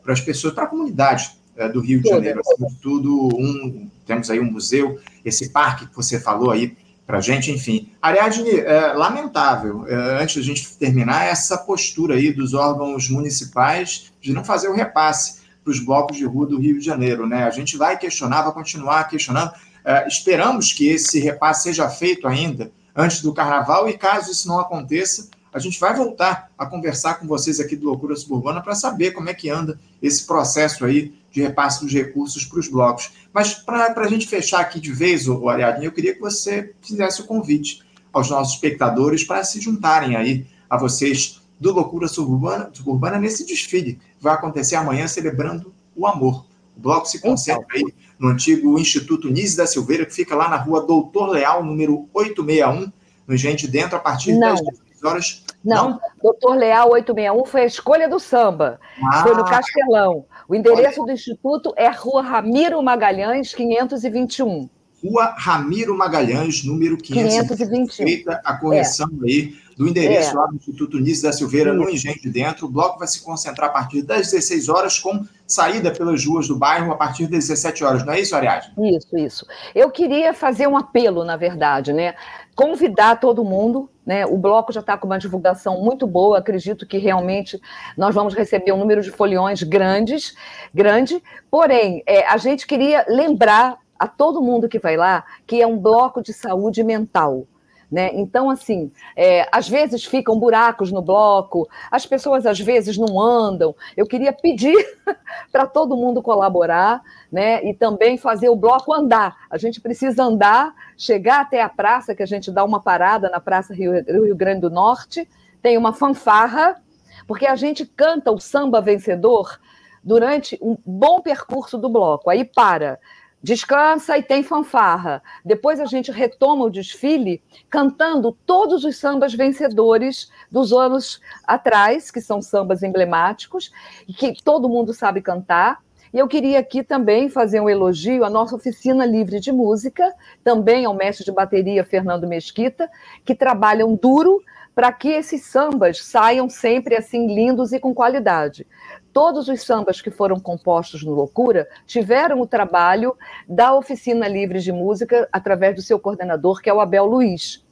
para 0.03 0.13
as 0.13 0.21
pessoas, 0.21 0.55
para 0.55 0.65
a 0.65 0.67
comunidade 0.67 1.31
é, 1.57 1.69
do 1.69 1.81
Rio 1.81 2.01
de 2.01 2.09
Janeiro. 2.09 2.41
Acima 2.41 2.69
de 2.69 2.77
tudo, 2.77 3.29
um, 3.37 3.89
temos 4.07 4.31
aí 4.31 4.41
um 4.41 4.51
museu, 4.51 4.99
esse 5.25 5.51
parque 5.51 5.87
que 5.87 5.95
você 5.95 6.19
falou 6.19 6.51
aí 6.51 6.77
para 7.07 7.19
a 7.19 7.21
gente, 7.21 7.51
enfim. 7.51 7.91
Ariadne, 8.01 8.61
é, 8.61 8.93
lamentável, 8.95 9.87
é, 9.87 10.23
antes 10.23 10.37
da 10.37 10.43
gente 10.43 10.77
terminar, 10.77 11.27
essa 11.27 11.59
postura 11.59 12.15
aí 12.15 12.33
dos 12.33 12.55
órgãos 12.55 13.09
municipais 13.09 14.13
de 14.21 14.33
não 14.33 14.45
fazer 14.45 14.69
o 14.69 14.75
repasse 14.75 15.42
para 15.63 15.71
os 15.71 15.81
blocos 15.81 16.17
de 16.17 16.25
rua 16.25 16.47
do 16.47 16.59
Rio 16.59 16.79
de 16.79 16.85
Janeiro. 16.85 17.27
Né? 17.27 17.45
A 17.45 17.51
gente 17.51 17.77
vai 17.77 17.99
questionar, 17.99 18.43
vai 18.43 18.53
continuar 18.53 19.05
questionando. 19.05 19.53
É, 19.85 20.07
esperamos 20.07 20.73
que 20.73 20.89
esse 20.89 21.19
repasse 21.19 21.65
seja 21.65 21.89
feito 21.89 22.27
ainda 22.27 22.71
antes 22.95 23.23
do 23.23 23.33
carnaval, 23.33 23.89
e 23.89 23.97
caso 23.97 24.31
isso 24.31 24.47
não 24.47 24.61
aconteça, 24.61 25.29
a 25.53 25.59
gente 25.59 25.79
vai 25.79 25.95
voltar 25.95 26.51
a 26.57 26.65
conversar 26.65 27.15
com 27.15 27.27
vocês 27.27 27.61
aqui 27.61 27.77
do 27.77 27.87
Loucura 27.87 28.17
Suburbana 28.17 28.63
para 28.63 28.75
saber 28.75 29.11
como 29.11 29.29
é 29.29 29.35
que 29.35 29.51
anda 29.51 29.79
esse 30.01 30.27
processo 30.27 30.85
aí 30.85 31.15
de 31.31 31.43
repasse 31.43 31.83
dos 31.83 31.93
recursos 31.93 32.45
para 32.45 32.59
os 32.59 32.69
blocos. 32.69 33.11
Mas 33.33 33.55
para 33.55 33.93
a 33.95 34.09
gente 34.09 34.27
fechar 34.27 34.61
aqui 34.61 34.81
de 34.81 34.93
vez, 34.93 35.29
o 35.29 35.49
Ariadne, 35.49 35.85
eu 35.85 35.93
queria 35.93 36.15
que 36.15 36.21
você 36.21 36.75
fizesse 36.81 37.21
o 37.21 37.25
convite 37.25 37.83
aos 38.13 38.31
nossos 38.31 38.55
espectadores 38.55 39.25
para 39.25 39.45
se 39.45 39.61
juntarem 39.61 40.17
aí 40.17 40.47
a 40.69 40.79
vocês 40.79 41.42
do 41.63 41.73
Loucura 41.73 42.09
Suburbana, 42.09 42.69
Suburbana 42.73 43.19
nesse 43.19 43.47
desfile 43.47 44.01
vai 44.21 44.35
acontecer 44.35 44.75
amanhã 44.75 45.07
celebrando 45.07 45.73
o 45.95 46.07
amor. 46.07 46.45
O 46.77 46.81
bloco 46.81 47.07
se 47.07 47.21
concentra 47.21 47.65
aí 47.73 47.85
no 48.19 48.29
antigo 48.29 48.77
Instituto 48.79 49.31
Nise 49.31 49.57
da 49.57 49.67
Silveira, 49.67 50.05
que 50.05 50.13
fica 50.13 50.35
lá 50.35 50.49
na 50.49 50.57
rua 50.57 50.85
Doutor 50.85 51.31
Leal, 51.31 51.65
número 51.65 52.09
861, 52.13 52.93
no 53.29 53.37
Gente 53.37 53.69
Dentro, 53.69 53.97
a 53.97 54.01
partir 54.01 54.33
Não. 54.33 54.55
das 54.55 54.61
16 54.61 55.05
horas. 55.05 55.45
Não, 55.65 55.91
Não, 55.91 56.01
Doutor 56.21 56.57
Leal 56.57 56.91
861 56.91 57.45
foi 57.45 57.63
a 57.63 57.67
escolha 57.67 58.09
do 58.09 58.19
samba. 58.19 58.81
Ah. 59.01 59.23
Foi 59.23 59.35
no 59.35 59.45
Castelão. 59.45 60.27
O 60.49 60.57
endereço 60.57 61.01
Olha. 61.01 61.13
do 61.13 61.13
Instituto 61.13 61.73
é 61.77 61.89
Rua 61.89 62.23
Ramiro 62.23 62.83
Magalhães, 62.83 63.55
521. 63.55 64.69
Rua 65.05 65.35
Ramiro 65.37 65.97
Magalhães, 65.97 66.65
número 66.65 66.97
521. 66.97 68.07
Feita 68.07 68.41
a 68.45 68.57
correção 68.57 69.09
é. 69.23 69.27
aí 69.27 69.62
do 69.77 69.89
endereço 69.89 70.31
é. 70.31 70.35
lá 70.35 70.47
do 70.47 70.57
Instituto 70.57 70.99
Nício 70.99 71.23
da 71.25 71.33
Silveira, 71.33 71.71
Isso. 71.71 71.81
no 71.81 71.91
Engenho 71.91 72.21
de 72.21 72.31
Dentro. 72.31 72.67
O 72.67 72.71
bloco 72.71 72.99
vai 72.99 73.09
se 73.09 73.23
concentrar 73.23 73.71
a 73.71 73.73
partir 73.73 74.03
das 74.03 74.31
16 74.31 74.69
horas, 74.69 74.99
com 74.99 75.25
saída 75.47 75.91
pelas 75.91 76.25
ruas 76.25 76.49
do 76.49 76.57
bairro 76.57 76.93
a 76.93 76.97
partir 76.97 77.27
das 77.27 77.49
17 77.49 77.85
horas. 77.85 78.05
Não 78.05 78.13
é 78.13 78.21
isso, 78.21 78.35
Ariadne? 78.35 78.97
Isso, 78.97 79.17
isso. 79.17 79.47
Eu 79.75 79.91
queria 79.91 80.33
fazer 80.33 80.67
um 80.67 80.77
apelo, 80.77 81.25
na 81.25 81.37
verdade, 81.37 81.93
né? 81.93 82.15
Convidar 82.55 83.21
todo 83.21 83.45
mundo, 83.45 83.89
né? 84.05 84.27
O 84.27 84.37
bloco 84.37 84.73
já 84.73 84.81
está 84.81 84.97
com 84.97 85.07
uma 85.07 85.19
divulgação 85.19 85.81
muito 85.81 86.07
boa. 86.07 86.39
Acredito 86.39 86.87
que 86.87 86.99
realmente 86.99 87.61
nós 87.97 88.15
vamos 88.15 88.35
receber 88.35 88.73
um 88.73 88.79
número 88.79 89.03
de 89.03 89.11
foliões 89.11 89.63
grandes, 89.63 90.35
grande. 90.75 91.23
Porém, 91.51 92.03
é, 92.07 92.27
a 92.27 92.37
gente 92.37 92.67
queria 92.67 93.05
lembrar 93.09 93.79
a 93.99 94.09
todo 94.09 94.43
mundo 94.43 94.69
que 94.69 94.81
vai 94.81 94.97
lá 94.97 95.25
que 95.47 95.63
é 95.63 95.67
um 95.67 95.79
bloco 95.79 96.23
de 96.23 96.33
saúde 96.33 96.83
mental. 96.83 97.47
Né? 97.93 98.11
Então, 98.15 98.49
assim, 98.49 98.91
é, 99.15 99.47
às 99.53 99.69
vezes 99.69 100.03
ficam 100.03 100.41
buracos 100.41 100.91
no 100.91 101.03
bloco, 101.03 101.69
as 101.91 102.07
pessoas 102.07 102.47
às 102.47 102.59
vezes 102.59 102.97
não 102.97 103.21
andam. 103.21 103.77
Eu 103.95 104.07
queria 104.07 104.33
pedir 104.33 104.75
para 105.53 105.67
todo 105.67 105.95
mundo 105.95 106.23
colaborar 106.23 107.03
né? 107.31 107.63
e 107.63 107.75
também 107.75 108.17
fazer 108.17 108.49
o 108.49 108.57
bloco 108.57 108.95
andar. 108.95 109.37
A 109.51 109.59
gente 109.59 109.79
precisa 109.79 110.25
andar, 110.25 110.75
chegar 110.97 111.43
até 111.43 111.61
a 111.61 111.69
praça, 111.69 112.15
que 112.15 112.23
a 112.23 112.27
gente 112.27 112.51
dá 112.51 112.65
uma 112.65 112.81
parada 112.81 113.29
na 113.29 113.39
Praça 113.39 113.75
Rio, 113.75 113.93
Rio 113.93 114.35
Grande 114.35 114.63
do 114.63 114.71
Norte, 114.71 115.29
tem 115.61 115.77
uma 115.77 115.93
fanfarra, 115.93 116.81
porque 117.27 117.45
a 117.45 117.57
gente 117.57 117.85
canta 117.85 118.33
o 118.33 118.41
samba 118.41 118.81
vencedor 118.81 119.61
durante 120.03 120.59
um 120.63 120.79
bom 120.87 121.21
percurso 121.21 121.77
do 121.77 121.91
bloco. 121.91 122.31
Aí 122.31 122.43
para 122.43 122.99
descansa 123.43 124.17
e 124.17 124.23
tem 124.23 124.43
fanfarra. 124.43 125.23
Depois 125.45 125.81
a 125.81 125.87
gente 125.87 126.13
retoma 126.13 126.65
o 126.65 126.71
desfile 126.71 127.43
cantando 127.69 128.37
todos 128.47 128.85
os 128.85 128.97
sambas 128.97 129.35
vencedores 129.35 130.31
dos 130.51 130.73
anos 130.73 131.21
atrás, 131.45 132.11
que 132.11 132.21
são 132.21 132.41
sambas 132.41 132.83
emblemáticos 132.83 133.73
e 134.07 134.13
que 134.13 134.43
todo 134.43 134.69
mundo 134.69 134.95
sabe 134.95 135.21
cantar. 135.21 135.81
E 136.15 136.19
eu 136.19 136.29
queria 136.29 136.59
aqui 136.59 136.85
também 136.85 137.31
fazer 137.31 137.59
um 137.61 137.71
elogio 137.71 138.23
à 138.23 138.29
nossa 138.29 138.55
oficina 138.55 139.07
livre 139.07 139.41
de 139.41 139.51
música, 139.51 140.13
também 140.45 140.85
ao 140.85 140.95
mestre 140.95 141.25
de 141.25 141.33
bateria 141.33 141.85
Fernando 141.85 142.29
Mesquita, 142.29 142.89
que 143.25 143.35
trabalham 143.35 143.95
duro 143.95 144.43
para 144.75 144.93
que 144.93 145.09
esses 145.09 145.45
sambas 145.45 146.03
saiam 146.05 146.49
sempre 146.49 146.97
assim 146.97 147.35
lindos 147.35 147.73
e 147.73 147.81
com 147.81 147.95
qualidade. 147.95 148.67
Todos 149.13 149.49
os 149.49 149.63
sambas 149.63 150.01
que 150.01 150.11
foram 150.11 150.39
compostos 150.41 151.03
no 151.03 151.13
Loucura 151.13 151.69
tiveram 151.87 152.41
o 152.41 152.47
trabalho 152.47 153.17
da 153.49 153.75
Oficina 153.75 154.27
Livre 154.29 154.61
de 154.61 154.73
Música 154.73 155.29
através 155.33 155.75
do 155.77 155.83
seu 155.83 155.99
coordenador, 155.99 156.61
que 156.61 156.71
é 156.71 156.75
o 156.75 156.81
Abel 156.81 157.05
Luiz. 157.05 157.65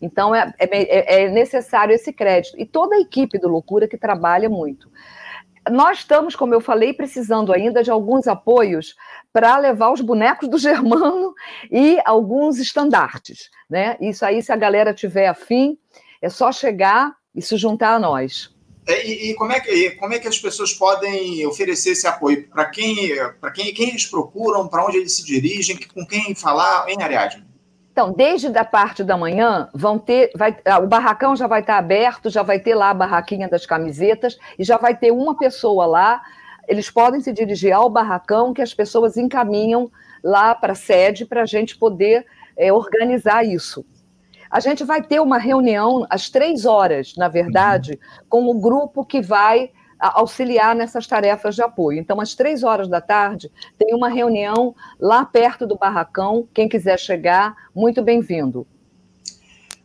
Então, 0.00 0.34
é, 0.34 0.52
é, 0.58 1.24
é 1.24 1.30
necessário 1.30 1.94
esse 1.94 2.12
crédito. 2.12 2.58
E 2.58 2.64
toda 2.64 2.96
a 2.96 3.00
equipe 3.00 3.38
do 3.38 3.48
Loucura 3.48 3.88
que 3.88 3.98
trabalha 3.98 4.48
muito 4.48 4.88
nós 5.70 5.98
estamos, 5.98 6.34
como 6.34 6.54
eu 6.54 6.60
falei, 6.60 6.92
precisando 6.92 7.52
ainda 7.52 7.82
de 7.82 7.90
alguns 7.90 8.26
apoios 8.26 8.94
para 9.32 9.56
levar 9.58 9.92
os 9.92 10.00
bonecos 10.00 10.48
do 10.48 10.58
Germano 10.58 11.34
e 11.70 11.98
alguns 12.04 12.58
estandartes. 12.58 13.50
Né? 13.68 13.96
Isso 14.00 14.24
aí, 14.24 14.42
se 14.42 14.52
a 14.52 14.56
galera 14.56 14.94
tiver 14.94 15.28
afim, 15.28 15.78
é 16.20 16.28
só 16.28 16.50
chegar 16.50 17.14
e 17.34 17.42
se 17.42 17.56
juntar 17.56 17.94
a 17.94 17.98
nós. 17.98 18.54
É, 18.88 19.06
e, 19.06 19.30
e, 19.30 19.34
como, 19.34 19.52
é 19.52 19.60
que, 19.60 19.90
como 19.92 20.14
é 20.14 20.18
que 20.18 20.26
as 20.26 20.38
pessoas 20.38 20.72
podem 20.72 21.46
oferecer 21.46 21.90
esse 21.90 22.06
apoio? 22.06 22.48
Para 22.48 22.64
quem, 22.70 22.96
quem, 23.54 23.74
quem 23.74 23.90
eles 23.90 24.06
procuram, 24.06 24.66
para 24.66 24.82
onde 24.86 24.96
eles 24.96 25.14
se 25.14 25.26
dirigem, 25.26 25.78
com 25.94 26.06
quem 26.06 26.34
falar 26.34 26.88
em 26.88 27.02
Ariadne? 27.02 27.44
Então, 27.92 28.12
desde 28.12 28.46
a 28.56 28.64
parte 28.64 29.04
da 29.04 29.14
manhã, 29.14 29.68
vão 29.74 29.98
ter, 29.98 30.30
vai, 30.34 30.56
ah, 30.64 30.78
o 30.78 30.86
barracão 30.86 31.36
já 31.36 31.46
vai 31.46 31.60
estar 31.60 31.76
aberto, 31.76 32.30
já 32.30 32.42
vai 32.42 32.58
ter 32.58 32.74
lá 32.74 32.88
a 32.88 32.94
barraquinha 32.94 33.46
das 33.46 33.66
camisetas 33.66 34.38
e 34.58 34.64
já 34.64 34.78
vai 34.78 34.96
ter 34.96 35.10
uma 35.10 35.36
pessoa 35.36 35.84
lá. 35.84 36.22
Eles 36.66 36.88
podem 36.88 37.20
se 37.20 37.30
dirigir 37.30 37.72
ao 37.72 37.90
barracão 37.90 38.54
que 38.54 38.62
as 38.62 38.72
pessoas 38.72 39.18
encaminham 39.18 39.90
lá 40.24 40.54
para 40.54 40.72
a 40.72 40.76
sede 40.76 41.26
para 41.26 41.42
a 41.42 41.46
gente 41.46 41.76
poder 41.76 42.24
é, 42.56 42.72
organizar 42.72 43.44
isso. 43.44 43.84
A 44.50 44.60
gente 44.60 44.84
vai 44.84 45.02
ter 45.02 45.20
uma 45.20 45.38
reunião 45.38 46.06
às 46.08 46.30
três 46.30 46.64
horas, 46.64 47.14
na 47.16 47.28
verdade, 47.28 47.92
uhum. 47.92 48.24
com 48.28 48.46
o 48.50 48.60
grupo 48.60 49.04
que 49.04 49.20
vai 49.20 49.70
auxiliar 49.98 50.74
nessas 50.74 51.06
tarefas 51.06 51.54
de 51.54 51.62
apoio. 51.62 51.98
Então, 51.98 52.20
às 52.20 52.34
três 52.34 52.62
horas 52.62 52.88
da 52.88 53.00
tarde, 53.00 53.50
tem 53.76 53.94
uma 53.94 54.08
reunião 54.08 54.74
lá 54.98 55.24
perto 55.24 55.66
do 55.66 55.76
barracão. 55.76 56.46
Quem 56.54 56.68
quiser 56.68 56.98
chegar, 56.98 57.54
muito 57.74 58.00
bem-vindo. 58.02 58.66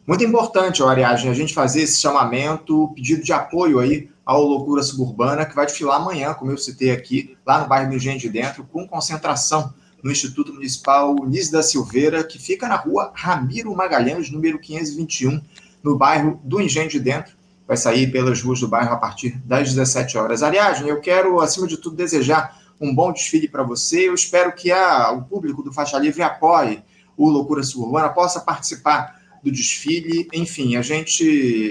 Muito 0.05 0.23
importante, 0.23 0.83
Ariadne, 0.83 1.29
a 1.29 1.33
gente 1.33 1.53
fazer 1.53 1.81
esse 1.81 1.99
chamamento, 1.99 2.91
pedido 2.93 3.23
de 3.23 3.31
apoio 3.31 3.79
aí 3.79 4.09
ao 4.25 4.43
Loucura 4.43 4.83
Suburbana, 4.83 5.45
que 5.45 5.55
vai 5.55 5.65
desfilar 5.65 6.01
amanhã, 6.01 6.33
como 6.33 6.51
eu 6.51 6.57
citei 6.57 6.91
aqui, 6.91 7.37
lá 7.45 7.61
no 7.61 7.67
bairro 7.67 7.89
do 7.89 7.95
Engenho 7.95 8.19
de 8.19 8.29
Dentro, 8.29 8.65
com 8.65 8.87
concentração 8.87 9.73
no 10.03 10.11
Instituto 10.11 10.53
Municipal 10.53 11.15
Nise 11.25 11.51
da 11.51 11.63
Silveira, 11.63 12.23
que 12.23 12.37
fica 12.37 12.67
na 12.67 12.75
rua 12.75 13.11
Ramiro 13.15 13.73
Magalhães, 13.73 14.29
número 14.29 14.59
521, 14.59 15.41
no 15.81 15.97
bairro 15.97 16.39
do 16.43 16.61
Engenho 16.61 16.89
de 16.89 16.99
Dentro 16.99 17.35
vai 17.67 17.77
sair 17.77 18.11
pelas 18.11 18.41
ruas 18.41 18.59
do 18.59 18.67
bairro 18.67 18.93
a 18.93 18.97
partir 18.97 19.37
das 19.45 19.69
17 19.69 20.17
horas. 20.17 20.43
Ariadne, 20.43 20.89
eu 20.89 20.99
quero, 20.99 21.39
acima 21.39 21.65
de 21.65 21.77
tudo, 21.77 21.95
desejar 21.95 22.61
um 22.79 22.93
bom 22.93 23.11
desfile 23.11 23.47
para 23.47 23.63
você. 23.63 24.09
Eu 24.09 24.13
espero 24.13 24.53
que 24.53 24.71
a, 24.71 25.11
o 25.11 25.23
público 25.23 25.63
do 25.63 25.71
Faixa 25.71 25.97
Livre 25.97 26.21
apoie 26.21 26.83
o 27.15 27.29
Loucura 27.29 27.63
Suburbana, 27.63 28.09
possa 28.09 28.41
participar 28.41 29.21
do 29.43 29.51
desfile. 29.51 30.27
Enfim, 30.33 30.75
a 30.75 30.81
gente 30.81 31.23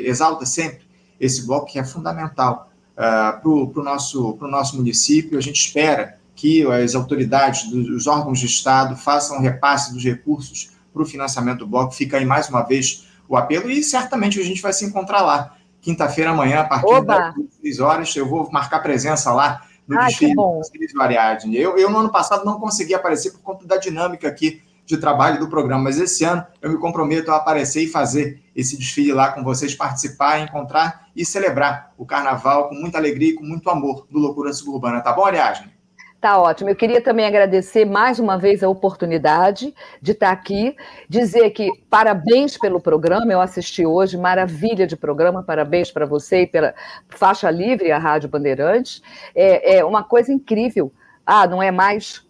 exalta 0.05 0.47
sempre 0.47 0.83
esse 1.21 1.47
bloco 1.47 1.67
que 1.67 1.79
é 1.79 1.85
fundamental 1.85 2.71
uh, 2.93 3.41
para 3.41 3.81
o 3.81 3.85
nosso, 3.85 4.39
nosso 4.41 4.77
município. 4.77 5.37
A 5.37 5.43
gente 5.43 5.67
espera 5.67 6.19
que 6.35 6.67
as 6.71 6.95
autoridades 6.95 7.71
dos 7.71 8.07
órgãos 8.07 8.39
de 8.39 8.47
Estado 8.47 8.97
façam 8.97 9.41
repasse 9.41 9.93
dos 9.93 10.03
recursos 10.03 10.71
para 10.93 11.03
o 11.03 11.07
financiamento 11.07 11.61
do 11.61 11.67
bloco. 11.67 11.93
Fica 11.93 12.17
aí 12.17 12.25
mais 12.25 12.49
uma 12.49 12.63
vez 12.63 13.07
o 13.29 13.37
apelo 13.37 13.71
e 13.71 13.83
certamente 13.83 14.39
a 14.41 14.45
gente 14.45 14.61
vai 14.61 14.73
se 14.73 14.85
encontrar 14.85 15.23
lá 15.23 15.57
quinta-feira 15.81 16.31
amanhã, 16.31 16.61
a 16.61 16.65
partir 16.65 16.95
Oba. 16.95 17.19
das 17.19 17.35
6 17.61 17.81
horas, 17.81 18.17
eu 18.17 18.27
vou 18.27 18.51
marcar 18.51 18.81
presença 18.81 19.33
lá 19.33 19.63
no 19.87 19.99
Ai, 19.99 20.07
desfile 20.07 20.35
do 20.35 21.03
Ariadne. 21.03 21.57
Eu, 21.57 21.77
eu, 21.77 21.91
no 21.91 21.99
ano 21.99 22.11
passado, 22.11 22.45
não 22.45 22.61
consegui 22.61 22.95
aparecer 22.95 23.33
por 23.33 23.41
conta 23.41 23.67
da 23.67 23.77
dinâmica 23.77 24.29
aqui 24.29 24.63
de 24.87 24.97
trabalho 24.97 25.39
do 25.39 25.49
programa, 25.49 25.85
mas 25.85 25.99
esse 25.99 26.25
ano 26.25 26.45
eu 26.61 26.71
me 26.71 26.79
comprometo 26.79 27.31
a 27.31 27.37
aparecer 27.37 27.83
e 27.83 27.89
fazer 27.89 28.43
esse 28.55 28.77
desfile 28.77 29.13
lá 29.13 29.33
com 29.33 29.43
vocês, 29.43 29.75
participar, 29.75 30.41
encontrar 30.41 31.09
e 31.15 31.25
celebrar 31.25 31.93
o 31.97 32.07
carnaval 32.07 32.69
com 32.69 32.75
muita 32.75 32.99
alegria 32.99 33.31
e 33.31 33.35
com 33.35 33.45
muito 33.45 33.69
amor 33.71 34.07
do 34.11 34.19
Loucura 34.19 34.53
Suburbana. 34.53 35.01
Tá 35.01 35.13
bom, 35.13 35.25
Ariadne? 35.25 35.73
Tá 36.23 36.41
ótimo. 36.41 36.71
Eu 36.71 36.77
queria 36.77 37.01
também 37.01 37.27
agradecer 37.27 37.85
mais 37.85 38.21
uma 38.21 38.39
vez 38.39 38.63
a 38.63 38.69
oportunidade 38.69 39.75
de 40.01 40.13
estar 40.13 40.31
aqui, 40.31 40.77
dizer 41.09 41.51
que 41.51 41.69
parabéns 41.91 42.57
pelo 42.57 42.81
programa. 42.81 43.33
Eu 43.33 43.41
assisti 43.41 43.85
hoje, 43.85 44.17
maravilha 44.17 44.87
de 44.87 44.97
programa. 44.97 45.43
Parabéns 45.43 45.91
para 45.91 46.07
você 46.07 46.43
e 46.43 46.47
pela 46.47 46.77
faixa 47.09 47.51
livre 47.51 47.91
a 47.91 47.99
Rádio 47.99 48.29
Bandeirantes. 48.29 49.03
É, 49.35 49.79
é 49.79 49.85
uma 49.85 50.05
coisa 50.05 50.33
incrível. 50.33 50.93
Ah, 51.27 51.45
não 51.49 51.61
é 51.61 51.73
mais 51.73 52.25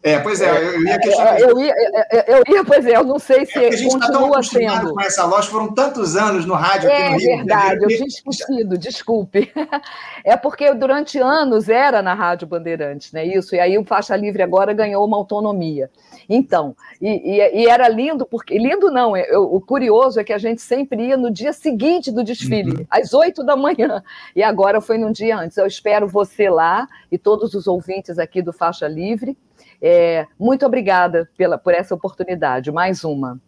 é, 0.00 0.20
pois 0.20 0.40
é, 0.40 0.48
eu 0.48 0.82
ia 0.84 0.98
questionar. 0.98 1.40
Eu 1.40 1.58
ia, 1.58 1.74
eu 2.28 2.42
ia, 2.54 2.64
pois 2.64 2.86
é, 2.86 2.96
eu 2.96 3.04
não 3.04 3.18
sei 3.18 3.44
se 3.44 3.58
é 3.58 3.68
a 3.68 3.76
gente 3.76 3.98
continua 3.98 4.30
tá 4.30 4.42
sendo. 4.44 4.94
com 4.94 5.00
essa 5.00 5.24
loja, 5.24 5.50
foram 5.50 5.74
tantos 5.74 6.16
anos 6.16 6.46
no 6.46 6.54
rádio 6.54 6.88
é, 6.88 6.94
aqui 6.94 7.12
no 7.12 7.18
Rio. 7.18 7.30
É 7.30 7.36
verdade, 7.36 7.82
eu 7.82 7.88
tinha 7.88 8.06
esquecido, 8.06 8.78
desculpe. 8.78 9.52
É 10.24 10.36
porque 10.36 10.74
durante 10.74 11.18
anos 11.18 11.70
era 11.70 12.02
na 12.02 12.12
Rádio 12.12 12.46
Bandeirantes, 12.46 13.12
né? 13.12 13.24
Isso, 13.24 13.54
e 13.54 13.60
aí 13.60 13.78
o 13.78 13.84
Faixa 13.84 14.14
Livre 14.14 14.42
agora 14.42 14.74
ganhou 14.74 15.02
uma 15.06 15.16
autonomia. 15.16 15.90
Então, 16.28 16.76
e, 17.00 17.08
e, 17.08 17.62
e 17.62 17.66
era 17.66 17.88
lindo, 17.88 18.26
porque. 18.26 18.58
Lindo 18.58 18.90
não, 18.90 19.16
eu, 19.16 19.44
o 19.44 19.60
curioso 19.60 20.20
é 20.20 20.24
que 20.24 20.32
a 20.32 20.38
gente 20.38 20.60
sempre 20.60 21.06
ia 21.06 21.16
no 21.16 21.30
dia 21.30 21.52
seguinte 21.54 22.10
do 22.10 22.22
desfile, 22.22 22.72
uhum. 22.72 22.86
às 22.90 23.14
oito 23.14 23.42
da 23.42 23.56
manhã, 23.56 24.02
e 24.36 24.42
agora 24.42 24.80
foi 24.80 24.98
num 24.98 25.12
dia 25.12 25.38
antes. 25.38 25.56
Eu 25.56 25.66
espero 25.66 26.06
você 26.06 26.50
lá 26.50 26.86
e 27.10 27.16
todos 27.16 27.54
os 27.54 27.66
ouvintes 27.66 28.18
aqui 28.18 28.42
do 28.42 28.52
Faixa 28.52 28.86
Livre. 28.86 29.36
É, 29.80 30.26
muito 30.38 30.66
obrigada 30.66 31.28
pela, 31.36 31.56
por 31.58 31.72
essa 31.72 31.94
oportunidade, 31.94 32.70
mais 32.70 33.04
uma. 33.04 33.40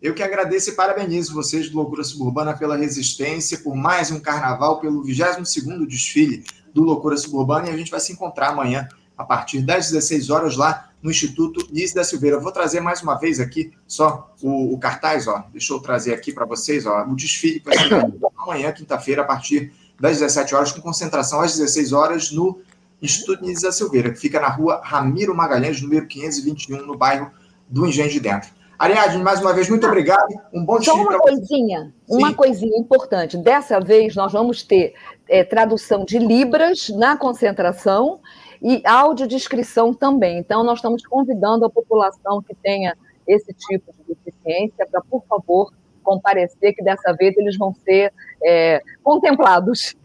Eu 0.00 0.14
que 0.14 0.22
agradeço 0.22 0.70
e 0.70 0.74
parabenizo 0.74 1.34
vocês 1.34 1.70
do 1.70 1.76
Loucura 1.76 2.04
Suburbana 2.04 2.56
pela 2.56 2.76
resistência, 2.76 3.58
por 3.58 3.74
mais 3.74 4.10
um 4.10 4.20
carnaval, 4.20 4.78
pelo 4.78 5.02
22º 5.02 5.86
desfile 5.86 6.44
do 6.74 6.84
Loucura 6.84 7.16
Suburbana, 7.16 7.68
e 7.68 7.72
a 7.72 7.76
gente 7.76 7.90
vai 7.90 8.00
se 8.00 8.12
encontrar 8.12 8.50
amanhã, 8.50 8.86
a 9.16 9.24
partir 9.24 9.62
das 9.62 9.90
16 9.90 10.28
horas, 10.28 10.56
lá 10.56 10.90
no 11.02 11.10
Instituto 11.10 11.66
Nice 11.72 11.94
da 11.94 12.04
Silveira. 12.04 12.38
Vou 12.38 12.52
trazer 12.52 12.80
mais 12.80 13.02
uma 13.02 13.14
vez 13.14 13.40
aqui 13.40 13.72
só 13.86 14.34
o, 14.42 14.74
o 14.74 14.78
cartaz, 14.78 15.26
ó. 15.26 15.44
Deixa 15.50 15.72
eu 15.72 15.80
trazer 15.80 16.12
aqui 16.12 16.32
para 16.32 16.44
vocês, 16.44 16.84
ó, 16.84 17.04
o 17.04 17.16
desfile 17.16 17.62
amanhã, 18.36 18.72
quinta-feira, 18.72 19.22
a 19.22 19.24
partir 19.24 19.72
das 19.98 20.18
17 20.18 20.54
horas, 20.54 20.72
com 20.72 20.82
concentração 20.82 21.40
às 21.40 21.56
16 21.56 21.92
horas 21.92 22.30
no 22.30 22.60
Instituto 23.00 23.42
Nise 23.42 23.62
da 23.62 23.72
Silveira, 23.72 24.10
que 24.10 24.18
fica 24.18 24.40
na 24.40 24.48
rua 24.48 24.80
Ramiro 24.82 25.34
Magalhães, 25.34 25.80
número 25.80 26.06
521, 26.06 26.86
no 26.86 26.96
bairro 26.96 27.30
do 27.68 27.86
Engenho 27.86 28.10
de 28.10 28.20
Dentro. 28.20 28.50
Ariadne, 28.78 29.22
mais 29.22 29.40
uma 29.40 29.54
vez, 29.54 29.70
muito 29.70 29.86
obrigado. 29.86 30.28
Um 30.52 30.64
bom 30.64 30.78
dia. 30.78 30.92
Só 30.92 31.00
uma 31.00 31.18
coisinha, 31.18 31.94
uma 32.08 32.34
coisinha 32.34 32.78
importante. 32.78 33.36
Dessa 33.38 33.80
vez, 33.80 34.14
nós 34.14 34.32
vamos 34.32 34.62
ter 34.62 34.94
é, 35.28 35.42
tradução 35.42 36.04
de 36.04 36.18
Libras 36.18 36.90
na 36.90 37.16
concentração 37.16 38.20
e 38.62 38.82
audiodescrição 38.84 39.94
também. 39.94 40.38
Então, 40.38 40.62
nós 40.62 40.78
estamos 40.78 41.06
convidando 41.06 41.64
a 41.64 41.70
população 41.70 42.42
que 42.42 42.54
tenha 42.54 42.94
esse 43.26 43.52
tipo 43.54 43.92
de 43.92 44.14
deficiência 44.14 44.86
para, 44.90 45.00
por 45.00 45.24
favor, 45.26 45.72
comparecer, 46.02 46.74
que 46.74 46.84
dessa 46.84 47.12
vez 47.14 47.36
eles 47.36 47.56
vão 47.56 47.74
ser 47.74 48.12
é, 48.44 48.82
contemplados 49.02 49.96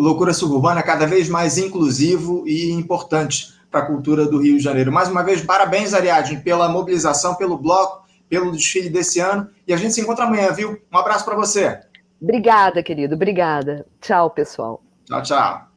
o 0.00 0.02
Loucura 0.02 0.32
Suburbana 0.32 0.82
cada 0.82 1.06
vez 1.06 1.28
mais 1.28 1.58
inclusivo 1.58 2.48
e 2.48 2.70
importante 2.70 3.52
para 3.70 3.80
a 3.80 3.86
cultura 3.86 4.24
do 4.24 4.38
Rio 4.38 4.56
de 4.56 4.64
Janeiro. 4.64 4.90
Mais 4.90 5.10
uma 5.10 5.22
vez, 5.22 5.42
parabéns, 5.42 5.92
Ariadne, 5.92 6.40
pela 6.40 6.70
mobilização, 6.70 7.34
pelo 7.34 7.58
bloco, 7.58 8.08
pelo 8.26 8.50
desfile 8.50 8.88
desse 8.88 9.20
ano. 9.20 9.50
E 9.68 9.74
a 9.74 9.76
gente 9.76 9.92
se 9.92 10.00
encontra 10.00 10.24
amanhã, 10.24 10.50
viu? 10.52 10.80
Um 10.90 10.96
abraço 10.96 11.26
para 11.26 11.36
você. 11.36 11.80
Obrigada, 12.18 12.82
querido. 12.82 13.14
Obrigada. 13.14 13.84
Tchau, 14.00 14.30
pessoal. 14.30 14.82
Tchau, 15.04 15.22
tchau. 15.22 15.68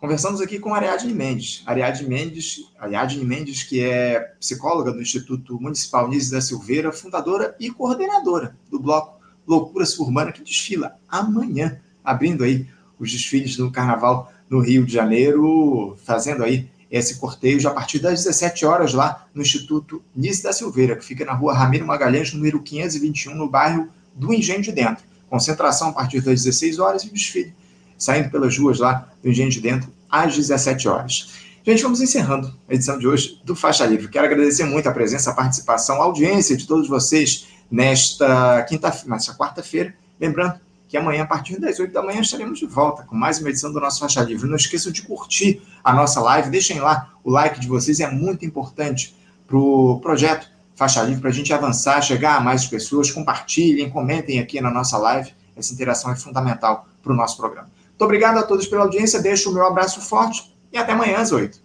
Conversamos 0.00 0.40
aqui 0.40 0.58
com 0.58 0.74
Ariadne 0.74 1.14
Mendes. 1.14 1.62
Ariadne 1.64 2.08
Mendes, 2.08 2.72
Ariadne 2.76 3.24
Mendes, 3.24 3.62
que 3.62 3.84
é 3.84 4.32
psicóloga 4.40 4.90
do 4.90 5.00
Instituto 5.00 5.60
Municipal 5.60 6.08
Nise 6.08 6.32
da 6.32 6.40
Silveira, 6.40 6.90
fundadora 6.90 7.54
e 7.60 7.70
coordenadora 7.70 8.56
do 8.68 8.80
bloco 8.80 9.20
Loucura 9.46 9.86
Suburbana, 9.86 10.32
que 10.32 10.42
desfila 10.42 10.96
amanhã, 11.08 11.80
abrindo 12.04 12.42
aí 12.42 12.66
os 13.00 13.10
desfiles 13.10 13.56
do 13.56 13.70
Carnaval 13.70 14.32
no 14.48 14.60
Rio 14.60 14.84
de 14.84 14.92
Janeiro, 14.92 15.96
fazendo 16.04 16.44
aí 16.44 16.68
esse 16.90 17.18
cortejo 17.18 17.68
a 17.68 17.72
partir 17.72 17.98
das 17.98 18.24
17 18.24 18.66
horas 18.66 18.92
lá 18.92 19.26
no 19.34 19.42
Instituto 19.42 20.02
Nice 20.14 20.42
da 20.42 20.52
Silveira, 20.52 20.96
que 20.96 21.04
fica 21.04 21.24
na 21.24 21.32
rua 21.32 21.54
Ramiro 21.54 21.86
Magalhães, 21.86 22.32
número 22.32 22.60
521, 22.60 23.34
no 23.34 23.48
bairro 23.48 23.88
do 24.14 24.34
Engenho 24.34 24.60
de 24.60 24.72
Dentro. 24.72 25.04
Concentração 25.28 25.88
a 25.88 25.92
partir 25.92 26.20
das 26.20 26.42
16 26.42 26.78
horas 26.78 27.02
e 27.04 27.08
o 27.08 27.12
desfile 27.12 27.54
saindo 28.00 28.30
pelas 28.30 28.56
ruas 28.56 28.78
lá 28.78 29.08
do 29.22 29.28
Engenho 29.28 29.50
de 29.50 29.60
Dentro 29.60 29.92
às 30.10 30.34
17 30.34 30.88
horas. 30.88 31.28
Gente, 31.64 31.82
vamos 31.82 32.00
encerrando 32.00 32.52
a 32.68 32.74
edição 32.74 32.98
de 32.98 33.06
hoje 33.06 33.38
do 33.44 33.54
Faixa 33.54 33.84
Livre. 33.84 34.08
Quero 34.08 34.24
agradecer 34.24 34.64
muito 34.64 34.88
a 34.88 34.92
presença, 34.92 35.30
a 35.30 35.34
participação, 35.34 36.00
a 36.00 36.04
audiência 36.04 36.56
de 36.56 36.66
todos 36.66 36.88
vocês 36.88 37.46
nesta 37.70 38.62
quinta, 38.62 38.90
nesta 39.06 39.34
quarta-feira. 39.34 39.94
Lembrando 40.18 40.58
que 40.90 40.96
amanhã, 40.96 41.22
a 41.22 41.26
partir 41.26 41.60
das 41.60 41.78
8 41.78 41.92
da 41.92 42.02
manhã, 42.02 42.20
estaremos 42.20 42.58
de 42.58 42.66
volta 42.66 43.04
com 43.04 43.14
mais 43.14 43.38
uma 43.38 43.48
edição 43.48 43.72
do 43.72 43.78
nosso 43.78 44.00
Faixa 44.00 44.20
Livre. 44.22 44.50
Não 44.50 44.56
esqueçam 44.56 44.90
de 44.90 45.02
curtir 45.02 45.62
a 45.84 45.92
nossa 45.92 46.20
live, 46.20 46.50
deixem 46.50 46.80
lá 46.80 47.14
o 47.22 47.30
like 47.30 47.60
de 47.60 47.68
vocês, 47.68 48.00
é 48.00 48.10
muito 48.10 48.44
importante 48.44 49.16
para 49.46 49.56
o 49.56 50.00
projeto 50.00 50.50
Faixa 50.74 51.00
Livre, 51.04 51.20
para 51.20 51.30
a 51.30 51.32
gente 51.32 51.52
avançar, 51.52 52.02
chegar 52.02 52.34
a 52.34 52.40
mais 52.40 52.66
pessoas, 52.66 53.08
compartilhem, 53.08 53.88
comentem 53.88 54.40
aqui 54.40 54.60
na 54.60 54.68
nossa 54.68 54.98
live, 54.98 55.32
essa 55.56 55.72
interação 55.72 56.10
é 56.10 56.16
fundamental 56.16 56.88
para 57.00 57.12
o 57.12 57.14
nosso 57.14 57.36
programa. 57.36 57.68
Muito 57.86 58.02
obrigado 58.02 58.38
a 58.38 58.42
todos 58.42 58.66
pela 58.66 58.82
audiência, 58.82 59.22
deixo 59.22 59.48
o 59.48 59.54
meu 59.54 59.64
abraço 59.64 60.00
forte 60.00 60.52
e 60.72 60.76
até 60.76 60.90
amanhã 60.90 61.18
às 61.18 61.30
8. 61.30 61.60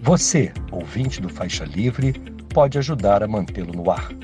Você, 0.00 0.52
ouvinte 0.72 1.20
do 1.20 1.28
Faixa 1.28 1.64
Livre, 1.64 2.14
pode 2.52 2.78
ajudar 2.78 3.22
a 3.22 3.28
mantê-lo 3.28 3.72
no 3.72 3.88
ar 3.92 4.23